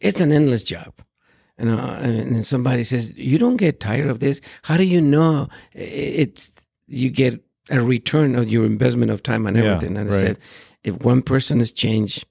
It's 0.00 0.20
an 0.20 0.32
endless 0.32 0.62
job. 0.62 0.92
You 1.58 1.64
know, 1.66 1.78
and 1.78 2.36
uh, 2.36 2.42
somebody 2.42 2.84
says, 2.84 3.12
"You 3.16 3.38
don't 3.38 3.56
get 3.56 3.80
tired 3.80 4.08
of 4.08 4.20
this. 4.20 4.40
How 4.62 4.76
do 4.76 4.84
you 4.84 5.00
know 5.00 5.48
it's 5.72 6.52
you 6.86 7.10
get 7.10 7.42
a 7.68 7.80
return 7.82 8.36
of 8.36 8.48
your 8.48 8.64
investment 8.64 9.10
of 9.10 9.22
time 9.22 9.46
and 9.46 9.56
Yeah, 9.56 9.64
everything?" 9.64 9.96
And 9.96 10.08
I 10.08 10.12
right. 10.12 10.20
said, 10.20 10.38
"If 10.84 11.02
one 11.02 11.22
person 11.22 11.58
has 11.58 11.72
changed, 11.72 12.26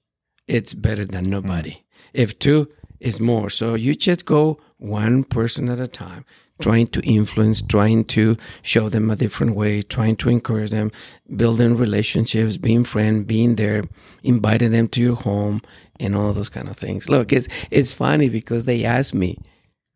it's 0.46 0.72
better 0.72 1.04
than 1.04 1.28
nobody. 1.28 1.72
Mm. 1.72 1.82
If 2.14 2.38
two, 2.38 2.68
it's 3.00 3.20
more. 3.20 3.50
So 3.50 3.74
you 3.74 3.94
just 3.94 4.24
go 4.24 4.58
one 4.78 5.24
person 5.24 5.68
at 5.68 5.78
a 5.78 5.86
time, 5.86 6.24
trying 6.60 6.88
to 6.88 7.00
influence, 7.00 7.62
trying 7.62 8.04
to 8.04 8.36
show 8.62 8.88
them 8.88 9.10
a 9.10 9.16
different 9.16 9.54
way, 9.54 9.82
trying 9.82 10.16
to 10.16 10.28
encourage 10.28 10.70
them, 10.70 10.90
building 11.36 11.76
relationships, 11.76 12.56
being 12.56 12.84
friend, 12.84 13.26
being 13.26 13.56
there, 13.56 13.84
inviting 14.22 14.72
them 14.72 14.88
to 14.88 15.00
your 15.00 15.16
home, 15.16 15.62
and 16.00 16.14
all 16.14 16.32
those 16.32 16.48
kind 16.48 16.68
of 16.68 16.76
things. 16.76 17.08
Look, 17.08 17.32
it's 17.32 17.48
it's 17.70 17.92
funny 17.92 18.28
because 18.28 18.64
they 18.64 18.84
asked 18.84 19.14
me, 19.14 19.38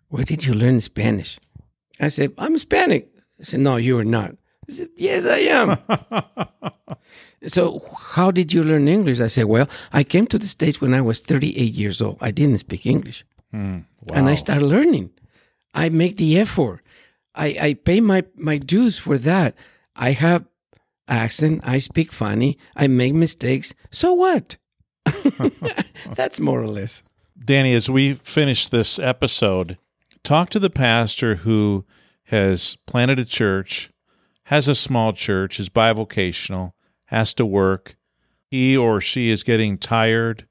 "Where 0.08 0.24
did 0.24 0.44
you 0.44 0.54
learn 0.54 0.80
Spanish?" 0.80 1.38
I 2.00 2.08
said, 2.08 2.32
"I'm 2.38 2.52
Hispanic." 2.52 3.08
I 3.40 3.44
said, 3.44 3.60
"No, 3.60 3.76
you 3.76 3.98
are 3.98 4.04
not." 4.04 4.36
I 4.68 4.72
said, 4.72 4.88
"Yes, 4.96 5.26
I 5.26 5.38
am." 5.38 5.78
So, 7.46 7.80
how 8.14 8.30
did 8.30 8.52
you 8.52 8.62
learn 8.62 8.86
English? 8.86 9.20
I 9.20 9.26
said, 9.26 9.46
Well, 9.46 9.68
I 9.92 10.04
came 10.04 10.26
to 10.28 10.38
the 10.38 10.46
States 10.46 10.80
when 10.80 10.94
I 10.94 11.00
was 11.00 11.20
38 11.20 11.72
years 11.72 12.00
old. 12.00 12.18
I 12.20 12.30
didn't 12.30 12.58
speak 12.58 12.86
English. 12.86 13.24
Hmm, 13.50 13.80
and 14.12 14.28
I 14.28 14.36
started 14.36 14.64
learning. 14.64 15.10
I 15.74 15.88
make 15.88 16.16
the 16.16 16.38
effort. 16.38 16.80
I, 17.34 17.46
I 17.60 17.74
pay 17.74 18.00
my, 18.00 18.24
my 18.36 18.58
dues 18.58 18.98
for 18.98 19.18
that. 19.18 19.54
I 19.96 20.12
have 20.12 20.44
accent. 21.08 21.60
I 21.64 21.78
speak 21.78 22.12
funny. 22.12 22.58
I 22.76 22.86
make 22.86 23.14
mistakes. 23.14 23.74
So 23.90 24.12
what? 24.12 24.56
That's 26.14 26.40
more 26.40 26.60
or 26.60 26.68
less. 26.68 27.02
Danny, 27.44 27.74
as 27.74 27.90
we 27.90 28.14
finish 28.14 28.68
this 28.68 28.98
episode, 28.98 29.78
talk 30.22 30.50
to 30.50 30.58
the 30.58 30.70
pastor 30.70 31.36
who 31.36 31.84
has 32.24 32.76
planted 32.86 33.18
a 33.18 33.24
church, 33.24 33.90
has 34.44 34.68
a 34.68 34.74
small 34.74 35.12
church, 35.12 35.58
is 35.58 35.68
bivocational, 35.68 36.72
has 37.06 37.34
to 37.34 37.44
work. 37.44 37.96
He 38.46 38.76
or 38.76 39.00
she 39.00 39.30
is 39.30 39.42
getting 39.42 39.78
tired 39.78 40.46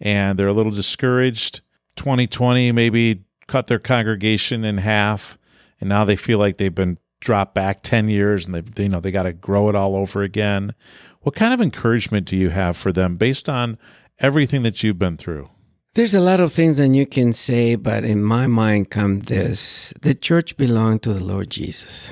and 0.00 0.38
they're 0.38 0.48
a 0.48 0.52
little 0.52 0.72
discouraged. 0.72 1.60
2020 1.96 2.72
maybe 2.72 3.22
cut 3.52 3.66
their 3.66 3.78
congregation 3.78 4.64
in 4.64 4.78
half 4.78 5.36
and 5.78 5.86
now 5.86 6.06
they 6.06 6.16
feel 6.16 6.38
like 6.38 6.56
they've 6.56 6.74
been 6.74 6.96
dropped 7.20 7.54
back 7.54 7.82
10 7.82 8.08
years 8.08 8.46
and 8.46 8.54
they 8.54 8.82
you 8.82 8.88
know 8.88 8.98
they 8.98 9.10
got 9.10 9.24
to 9.24 9.32
grow 9.34 9.68
it 9.68 9.74
all 9.74 9.94
over 9.94 10.22
again. 10.22 10.74
What 11.20 11.34
kind 11.34 11.52
of 11.52 11.60
encouragement 11.60 12.26
do 12.26 12.34
you 12.34 12.48
have 12.48 12.78
for 12.78 12.92
them 12.92 13.18
based 13.18 13.50
on 13.50 13.76
everything 14.18 14.62
that 14.62 14.82
you've 14.82 14.98
been 14.98 15.18
through? 15.18 15.50
There's 15.92 16.14
a 16.14 16.20
lot 16.20 16.40
of 16.40 16.54
things 16.54 16.78
that 16.78 16.94
you 16.94 17.04
can 17.04 17.34
say, 17.34 17.74
but 17.74 18.04
in 18.04 18.24
my 18.24 18.46
mind 18.46 18.88
come 18.88 19.20
this. 19.20 19.92
The 20.00 20.14
church 20.14 20.56
belongs 20.56 21.02
to 21.02 21.12
the 21.12 21.22
Lord 21.22 21.50
Jesus. 21.50 22.10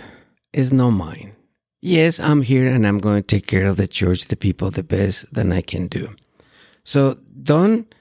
It's 0.53 0.73
not 0.73 0.91
mine. 0.91 1.33
Yes, 1.81 2.21
I'm 2.21 2.43
here 2.43 2.67
and 2.67 2.87
I'm 2.87 2.99
going 2.99 3.23
to 3.23 3.27
take 3.27 3.47
care 3.47 3.65
of 3.65 3.79
the 3.79 3.89
church, 3.89 4.27
the 4.27 4.37
people, 4.37 4.71
the 4.71 4.83
best 4.83 5.33
that 5.33 5.51
I 5.51 5.63
can 5.63 5.87
do. 5.87 6.15
So 6.85 7.19
don't 7.43 7.95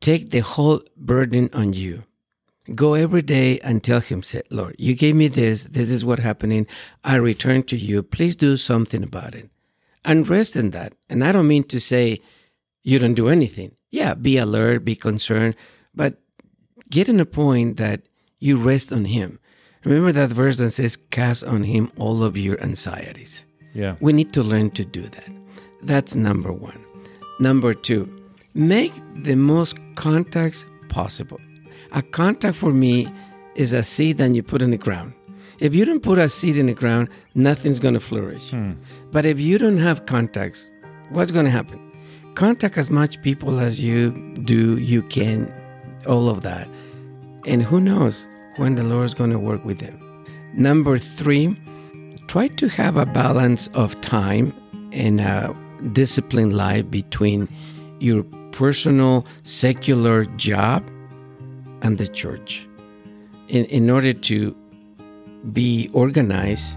take 0.00 0.30
the 0.30 0.40
whole 0.40 0.82
burden 0.96 1.50
on 1.52 1.72
you. 1.72 2.04
Go 2.74 2.94
every 2.94 3.22
day 3.22 3.58
and 3.60 3.82
tell 3.82 4.00
him, 4.00 4.22
say, 4.22 4.42
Lord, 4.50 4.76
you 4.78 4.94
gave 4.94 5.14
me 5.14 5.28
this. 5.28 5.64
This 5.64 5.90
is 5.90 6.04
what 6.04 6.20
happening. 6.20 6.66
I 7.04 7.16
return 7.16 7.64
to 7.64 7.76
you. 7.76 8.02
Please 8.02 8.34
do 8.36 8.56
something 8.56 9.02
about 9.02 9.34
it. 9.34 9.50
And 10.04 10.28
rest 10.28 10.56
in 10.56 10.70
that. 10.70 10.94
And 11.08 11.22
I 11.22 11.32
don't 11.32 11.48
mean 11.48 11.64
to 11.64 11.80
say 11.80 12.20
you 12.82 12.98
don't 12.98 13.14
do 13.14 13.28
anything. 13.28 13.76
Yeah, 13.90 14.14
be 14.14 14.38
alert, 14.38 14.84
be 14.84 14.96
concerned, 14.96 15.54
but 15.94 16.16
get 16.90 17.08
in 17.08 17.20
a 17.20 17.26
point 17.26 17.76
that 17.76 18.02
you 18.38 18.56
rest 18.56 18.90
on 18.92 19.04
him. 19.04 19.38
Remember 19.84 20.12
that 20.12 20.30
verse 20.30 20.58
that 20.58 20.70
says, 20.70 20.96
cast 21.10 21.44
on 21.44 21.64
him 21.64 21.92
all 21.98 22.24
of 22.24 22.36
your 22.36 22.60
anxieties. 22.62 23.44
Yeah. 23.74 23.96
We 24.00 24.12
need 24.12 24.32
to 24.32 24.42
learn 24.42 24.70
to 24.72 24.84
do 24.84 25.02
that. 25.02 25.28
That's 25.82 26.14
number 26.14 26.52
one. 26.52 26.82
Number 27.38 27.74
two, 27.74 28.08
make 28.54 28.94
the 29.14 29.34
most 29.34 29.76
contacts 29.94 30.64
possible. 30.88 31.40
A 31.94 32.00
contact 32.00 32.56
for 32.56 32.72
me 32.72 33.06
is 33.54 33.74
a 33.74 33.82
seed 33.82 34.16
that 34.16 34.34
you 34.34 34.42
put 34.42 34.62
in 34.62 34.70
the 34.70 34.78
ground. 34.78 35.12
If 35.58 35.74
you 35.74 35.84
don't 35.84 36.02
put 36.02 36.18
a 36.18 36.26
seed 36.28 36.56
in 36.56 36.66
the 36.66 36.74
ground, 36.74 37.08
nothing's 37.34 37.78
going 37.78 37.92
to 37.94 38.00
flourish. 38.00 38.50
Hmm. 38.50 38.72
But 39.10 39.26
if 39.26 39.38
you 39.38 39.58
don't 39.58 39.76
have 39.76 40.06
contacts, 40.06 40.70
what's 41.10 41.30
going 41.30 41.44
to 41.44 41.50
happen? 41.50 41.78
Contact 42.34 42.78
as 42.78 42.88
much 42.88 43.20
people 43.20 43.60
as 43.60 43.82
you 43.82 44.10
do, 44.44 44.78
you 44.78 45.02
can, 45.02 45.54
all 46.06 46.30
of 46.30 46.40
that. 46.42 46.66
And 47.46 47.62
who 47.62 47.78
knows 47.78 48.26
when 48.56 48.74
the 48.74 48.84
Lord's 48.84 49.12
going 49.12 49.30
to 49.30 49.38
work 49.38 49.62
with 49.64 49.78
them. 49.78 50.00
Number 50.54 50.96
three, 50.96 51.54
try 52.26 52.48
to 52.48 52.68
have 52.68 52.96
a 52.96 53.04
balance 53.04 53.68
of 53.74 54.00
time 54.00 54.54
and 54.92 55.20
a 55.20 55.54
disciplined 55.92 56.54
life 56.54 56.90
between 56.90 57.48
your 58.00 58.22
personal 58.52 59.26
secular 59.42 60.24
job 60.36 60.82
and 61.82 61.98
the 61.98 62.06
church 62.06 62.66
in, 63.48 63.64
in 63.66 63.90
order 63.90 64.12
to 64.12 64.56
be 65.52 65.90
organized 65.92 66.76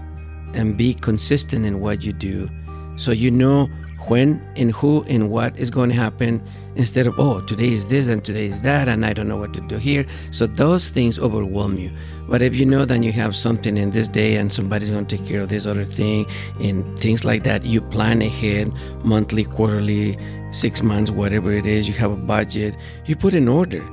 and 0.54 0.76
be 0.76 0.94
consistent 0.94 1.64
in 1.64 1.80
what 1.80 2.02
you 2.02 2.12
do. 2.12 2.50
So 2.96 3.12
you 3.12 3.30
know 3.30 3.68
when 4.08 4.46
and 4.56 4.72
who 4.72 5.02
and 5.04 5.30
what 5.30 5.56
is 5.56 5.70
going 5.70 5.90
to 5.90 5.96
happen 5.96 6.42
instead 6.76 7.06
of 7.06 7.18
oh 7.18 7.40
today 7.40 7.72
is 7.72 7.88
this 7.88 8.08
and 8.08 8.22
today 8.22 8.46
is 8.46 8.60
that 8.60 8.88
and 8.88 9.06
i 9.06 9.12
don't 9.12 9.26
know 9.26 9.36
what 9.36 9.54
to 9.54 9.60
do 9.62 9.76
here. 9.78 10.06
So 10.30 10.46
those 10.46 10.88
things 10.88 11.18
overwhelm 11.18 11.76
you. 11.76 11.90
But 12.28 12.42
if 12.42 12.54
you 12.54 12.66
know 12.66 12.84
that 12.84 13.02
you 13.02 13.12
have 13.12 13.34
something 13.36 13.76
in 13.76 13.90
this 13.90 14.08
day 14.08 14.36
and 14.36 14.52
somebody's 14.52 14.90
going 14.90 15.06
to 15.06 15.16
take 15.16 15.26
care 15.26 15.40
of 15.40 15.48
this 15.48 15.66
other 15.66 15.84
thing 15.84 16.26
and 16.60 16.98
things 16.98 17.24
like 17.24 17.44
that 17.44 17.64
you 17.64 17.80
plan 17.80 18.22
ahead 18.22 18.72
monthly 19.04 19.44
quarterly 19.44 20.18
six 20.52 20.82
months 20.82 21.10
whatever 21.10 21.52
it 21.52 21.66
is 21.66 21.88
you 21.88 21.94
have 21.94 22.12
a 22.12 22.16
budget 22.16 22.74
you 23.04 23.16
put 23.16 23.34
in 23.34 23.48
order 23.48 23.84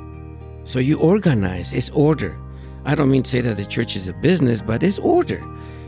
so 0.65 0.79
you 0.79 0.99
organize, 0.99 1.73
it's 1.73 1.89
order. 1.91 2.37
I 2.85 2.95
don't 2.95 3.09
mean 3.09 3.23
to 3.23 3.29
say 3.29 3.41
that 3.41 3.57
the 3.57 3.65
church 3.65 3.95
is 3.95 4.07
a 4.07 4.13
business, 4.13 4.61
but 4.61 4.83
it's 4.83 4.99
order. 4.99 5.43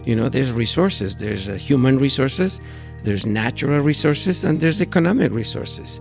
You 0.05 0.15
know, 0.15 0.29
there's 0.29 0.51
resources, 0.51 1.15
there's 1.15 1.49
uh, 1.49 1.53
human 1.53 1.97
resources, 1.97 2.61
there's 3.03 3.25
natural 3.25 3.79
resources, 3.79 4.43
and 4.43 4.61
there's 4.61 4.81
economic 4.81 5.31
resources. 5.31 5.99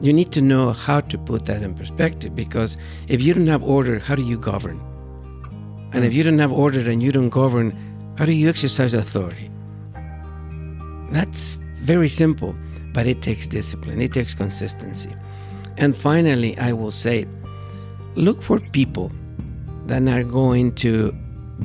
You 0.00 0.12
need 0.12 0.32
to 0.32 0.40
know 0.40 0.72
how 0.72 1.00
to 1.00 1.18
put 1.18 1.46
that 1.46 1.62
in 1.62 1.74
perspective 1.74 2.34
because 2.34 2.76
if 3.08 3.22
you 3.22 3.34
don't 3.34 3.46
have 3.46 3.62
order, 3.62 3.98
how 3.98 4.14
do 4.14 4.22
you 4.24 4.38
govern? 4.38 4.80
And 5.92 6.04
if 6.04 6.12
you 6.12 6.22
don't 6.22 6.38
have 6.38 6.52
order 6.52 6.88
and 6.88 7.02
you 7.02 7.12
don't 7.12 7.28
govern, 7.28 7.76
how 8.18 8.24
do 8.24 8.32
you 8.32 8.48
exercise 8.48 8.94
authority? 8.94 9.50
That's 11.10 11.60
very 11.82 12.08
simple, 12.08 12.56
but 12.92 13.06
it 13.06 13.22
takes 13.22 13.46
discipline, 13.46 14.00
it 14.00 14.12
takes 14.12 14.34
consistency. 14.34 15.14
And 15.76 15.96
finally, 15.96 16.58
I 16.58 16.72
will 16.72 16.90
say, 16.90 17.26
look 18.14 18.42
for 18.42 18.60
people 18.60 19.10
that 19.86 20.06
are 20.08 20.24
going 20.24 20.74
to 20.76 21.12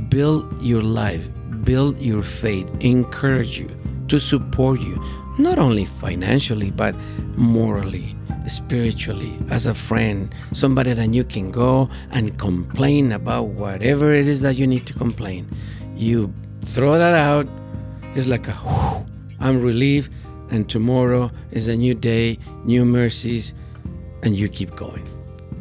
build 0.10 0.62
your 0.62 0.82
life, 0.82 1.22
build 1.64 2.00
your 2.00 2.24
faith, 2.24 2.68
encourage 2.80 3.60
you, 3.60 3.70
to 4.08 4.20
support 4.20 4.80
you, 4.80 5.04
not 5.38 5.60
only 5.60 5.86
financially, 5.86 6.72
but 6.72 6.96
morally, 7.36 8.16
spiritually, 8.48 9.38
as 9.50 9.68
a 9.68 9.74
friend, 9.74 10.34
somebody 10.54 10.94
that 10.94 11.14
you 11.14 11.24
can 11.24 11.52
go 11.52 11.90
and 12.12 12.38
complain 12.40 13.12
about 13.12 13.48
whatever 13.48 14.14
it 14.14 14.28
is 14.28 14.42
that 14.42 14.56
you 14.56 14.66
need 14.66 14.86
to 14.88 14.94
complain. 14.94 15.48
You 15.96 16.34
throw 16.66 16.98
that 16.98 17.14
out, 17.14 17.48
it's 18.16 18.28
like 18.28 18.48
a 18.48 18.54
whew, 18.54 19.06
I'm 19.40 19.62
relieved, 19.62 20.12
and 20.50 20.70
tomorrow 20.70 21.30
is 21.52 21.68
a 21.68 21.76
new 21.76 21.94
day, 21.94 22.40
new 22.64 22.86
mercies, 22.86 23.54
and 24.24 24.36
you 24.36 24.48
keep 24.50 24.76
going. 24.76 25.08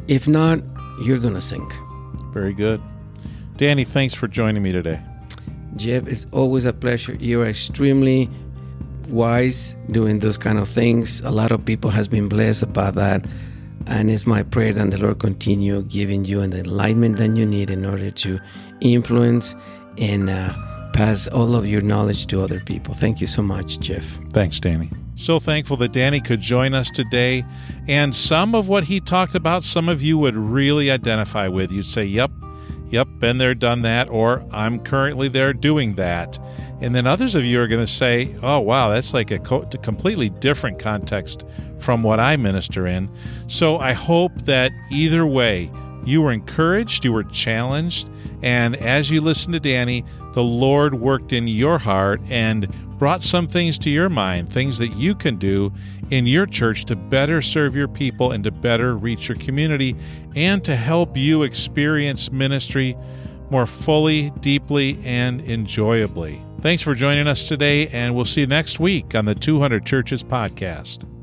If 0.07 0.27
not, 0.27 0.59
you're 1.01 1.19
going 1.19 1.33
to 1.33 1.41
sink. 1.41 1.73
Very 2.31 2.53
good. 2.53 2.81
Danny, 3.57 3.83
thanks 3.83 4.13
for 4.13 4.27
joining 4.27 4.61
me 4.61 4.71
today. 4.71 5.01
Jeff, 5.75 6.07
it's 6.07 6.25
always 6.31 6.65
a 6.65 6.73
pleasure. 6.73 7.15
You're 7.15 7.47
extremely 7.47 8.29
wise 9.07 9.75
doing 9.91 10.19
those 10.19 10.37
kind 10.37 10.57
of 10.57 10.67
things. 10.67 11.21
A 11.21 11.31
lot 11.31 11.51
of 11.51 11.63
people 11.65 11.89
has 11.91 12.07
been 12.07 12.27
blessed 12.27 12.63
about 12.63 12.95
that. 12.95 13.25
And 13.85 14.11
it's 14.11 14.25
my 14.25 14.43
prayer 14.43 14.73
that 14.73 14.91
the 14.91 14.97
Lord 14.97 15.19
continue 15.19 15.81
giving 15.83 16.25
you 16.25 16.45
the 16.45 16.59
enlightenment 16.59 17.17
that 17.17 17.35
you 17.35 17.45
need 17.45 17.69
in 17.69 17.85
order 17.85 18.11
to 18.11 18.39
influence 18.81 19.55
and 19.97 20.29
uh, 20.29 20.53
pass 20.93 21.27
all 21.29 21.55
of 21.55 21.65
your 21.65 21.81
knowledge 21.81 22.27
to 22.27 22.41
other 22.41 22.59
people. 22.59 22.93
Thank 22.93 23.21
you 23.21 23.27
so 23.27 23.41
much, 23.41 23.79
Jeff. 23.79 24.05
Thanks, 24.33 24.59
Danny. 24.59 24.91
So 25.17 25.39
thankful 25.39 25.77
that 25.77 25.93
Danny 25.93 26.21
could 26.21 26.39
join 26.39 26.75
us 26.75 26.91
today. 26.91 27.43
And 27.87 28.15
some 28.15 28.53
of 28.53 28.67
what 28.67 28.83
he 28.83 28.99
talked 28.99 29.33
about, 29.33 29.63
some 29.63 29.89
of 29.89 29.99
you 29.99 30.15
would 30.19 30.35
really 30.35 30.91
identify 30.91 31.47
with. 31.47 31.71
You'd 31.71 31.87
say, 31.87 32.03
Yep, 32.03 32.31
yep, 32.91 33.07
been 33.17 33.39
there, 33.39 33.55
done 33.55 33.81
that, 33.81 34.09
or 34.09 34.45
I'm 34.51 34.79
currently 34.79 35.27
there 35.27 35.53
doing 35.53 35.95
that. 35.95 36.37
And 36.81 36.93
then 36.93 37.07
others 37.07 37.33
of 37.33 37.43
you 37.43 37.59
are 37.59 37.67
going 37.67 37.83
to 37.83 37.91
say, 37.91 38.35
Oh, 38.43 38.59
wow, 38.59 38.89
that's 38.89 39.11
like 39.11 39.31
a, 39.31 39.39
co- 39.39 39.65
completely 39.81 40.29
different 40.29 40.77
context 40.77 41.43
from 41.79 42.03
what 42.03 42.19
I 42.19 42.37
minister 42.37 42.85
in. 42.85 43.09
So 43.47 43.79
I 43.79 43.93
hope 43.93 44.33
that 44.43 44.71
either 44.91 45.25
way, 45.25 45.71
you 46.05 46.21
were 46.21 46.31
encouraged, 46.31 47.03
you 47.03 47.11
were 47.11 47.23
challenged, 47.23 48.07
and 48.43 48.75
as 48.75 49.09
you 49.09 49.21
listen 49.21 49.51
to 49.53 49.59
Danny, 49.59 50.05
the 50.37 50.43
Lord 50.43 50.93
worked 50.93 51.33
in 51.33 51.47
your 51.47 51.79
heart 51.79 52.21
and 52.29 52.67
brought 52.99 53.23
some 53.23 53.47
things 53.47 53.79
to 53.79 53.89
your 53.89 54.07
mind, 54.07 54.53
things 54.53 54.77
that 54.77 54.89
you 54.89 55.15
can 55.15 55.37
do 55.37 55.73
in 56.11 56.27
your 56.27 56.45
church 56.45 56.85
to 56.85 56.95
better 56.95 57.41
serve 57.41 57.75
your 57.75 57.87
people 57.87 58.31
and 58.33 58.43
to 58.43 58.51
better 58.51 58.95
reach 58.95 59.27
your 59.27 59.37
community 59.37 59.95
and 60.35 60.63
to 60.63 60.75
help 60.75 61.17
you 61.17 61.41
experience 61.41 62.31
ministry 62.31 62.95
more 63.49 63.65
fully, 63.65 64.29
deeply, 64.41 64.99
and 65.03 65.41
enjoyably. 65.41 66.39
Thanks 66.61 66.83
for 66.83 66.93
joining 66.93 67.25
us 67.25 67.47
today, 67.47 67.87
and 67.87 68.13
we'll 68.13 68.25
see 68.25 68.41
you 68.41 68.47
next 68.47 68.79
week 68.79 69.15
on 69.15 69.25
the 69.25 69.33
200 69.33 69.87
Churches 69.87 70.21
Podcast. 70.21 71.16